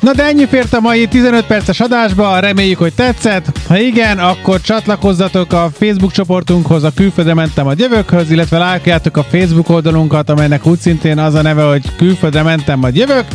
Na 0.00 0.12
de 0.12 0.24
ennyi 0.24 0.46
fért 0.46 0.72
a 0.72 0.80
mai 0.80 1.06
15 1.06 1.46
perces 1.46 1.80
adásba, 1.80 2.38
reméljük, 2.38 2.78
hogy 2.78 2.92
tetszett. 2.92 3.58
Ha 3.66 3.78
igen, 3.78 4.18
akkor 4.18 4.60
csatlakozzatok 4.60 5.52
a 5.52 5.70
Facebook 5.72 6.12
csoportunkhoz, 6.12 6.84
a 6.84 6.92
Külföldre 6.94 7.34
mentem 7.34 7.66
a 7.66 7.72
jövőkhöz, 7.76 8.30
illetve 8.30 8.58
lájkoljátok 8.58 9.16
a 9.16 9.22
Facebook 9.22 9.68
oldalunkat, 9.68 10.30
amelynek 10.30 10.66
úgy 10.66 10.78
szintén 10.78 11.18
az 11.18 11.34
a 11.34 11.42
neve, 11.42 11.62
hogy 11.62 11.96
Külföldre 11.96 12.42
mentem 12.42 12.84
a 12.84 12.88
jövők. 12.92 13.26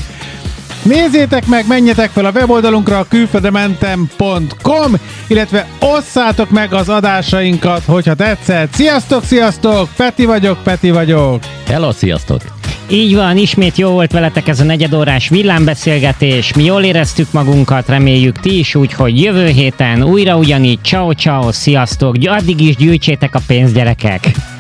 Nézzétek 0.86 1.48
meg, 1.48 1.68
menjetek 1.68 2.10
fel 2.10 2.26
a 2.26 2.32
weboldalunkra 2.32 3.00
a 3.00 3.08
külföldementem.com, 3.08 4.94
illetve 5.28 5.68
osszátok 5.80 6.50
meg 6.50 6.74
az 6.74 6.90
adásainkat, 6.90 7.84
hogyha 7.86 8.14
tetszett. 8.14 8.74
Sziasztok, 8.74 9.24
sziasztok! 9.24 9.90
Peti 9.96 10.26
vagyok, 10.26 10.64
Peti 10.64 10.92
vagyok! 10.92 11.44
Hello, 11.68 11.92
sziasztok! 11.92 12.42
Így 12.90 13.16
van, 13.16 13.38
ismét 13.38 13.78
jó 13.78 13.90
volt 13.90 14.12
veletek 14.12 14.48
ez 14.48 14.60
a 14.60 14.64
negyedórás 14.64 15.30
villámbeszélgetés. 15.30 16.54
Mi 16.54 16.64
jól 16.64 16.84
éreztük 16.84 17.32
magunkat, 17.32 17.88
reméljük 17.88 18.40
ti 18.40 18.60
is, 18.60 18.76
úgyhogy 18.76 19.22
jövő 19.22 19.48
héten 19.48 20.04
újra 20.04 20.38
ugyanígy. 20.38 20.80
Ciao, 20.84 21.12
ciao, 21.12 21.52
sziasztok! 21.52 22.16
Addig 22.26 22.62
is 22.62 22.76
gyűjtsétek 22.76 23.36
a 23.36 23.42
pénzt, 23.48 23.74
gyerekek! 23.74 24.55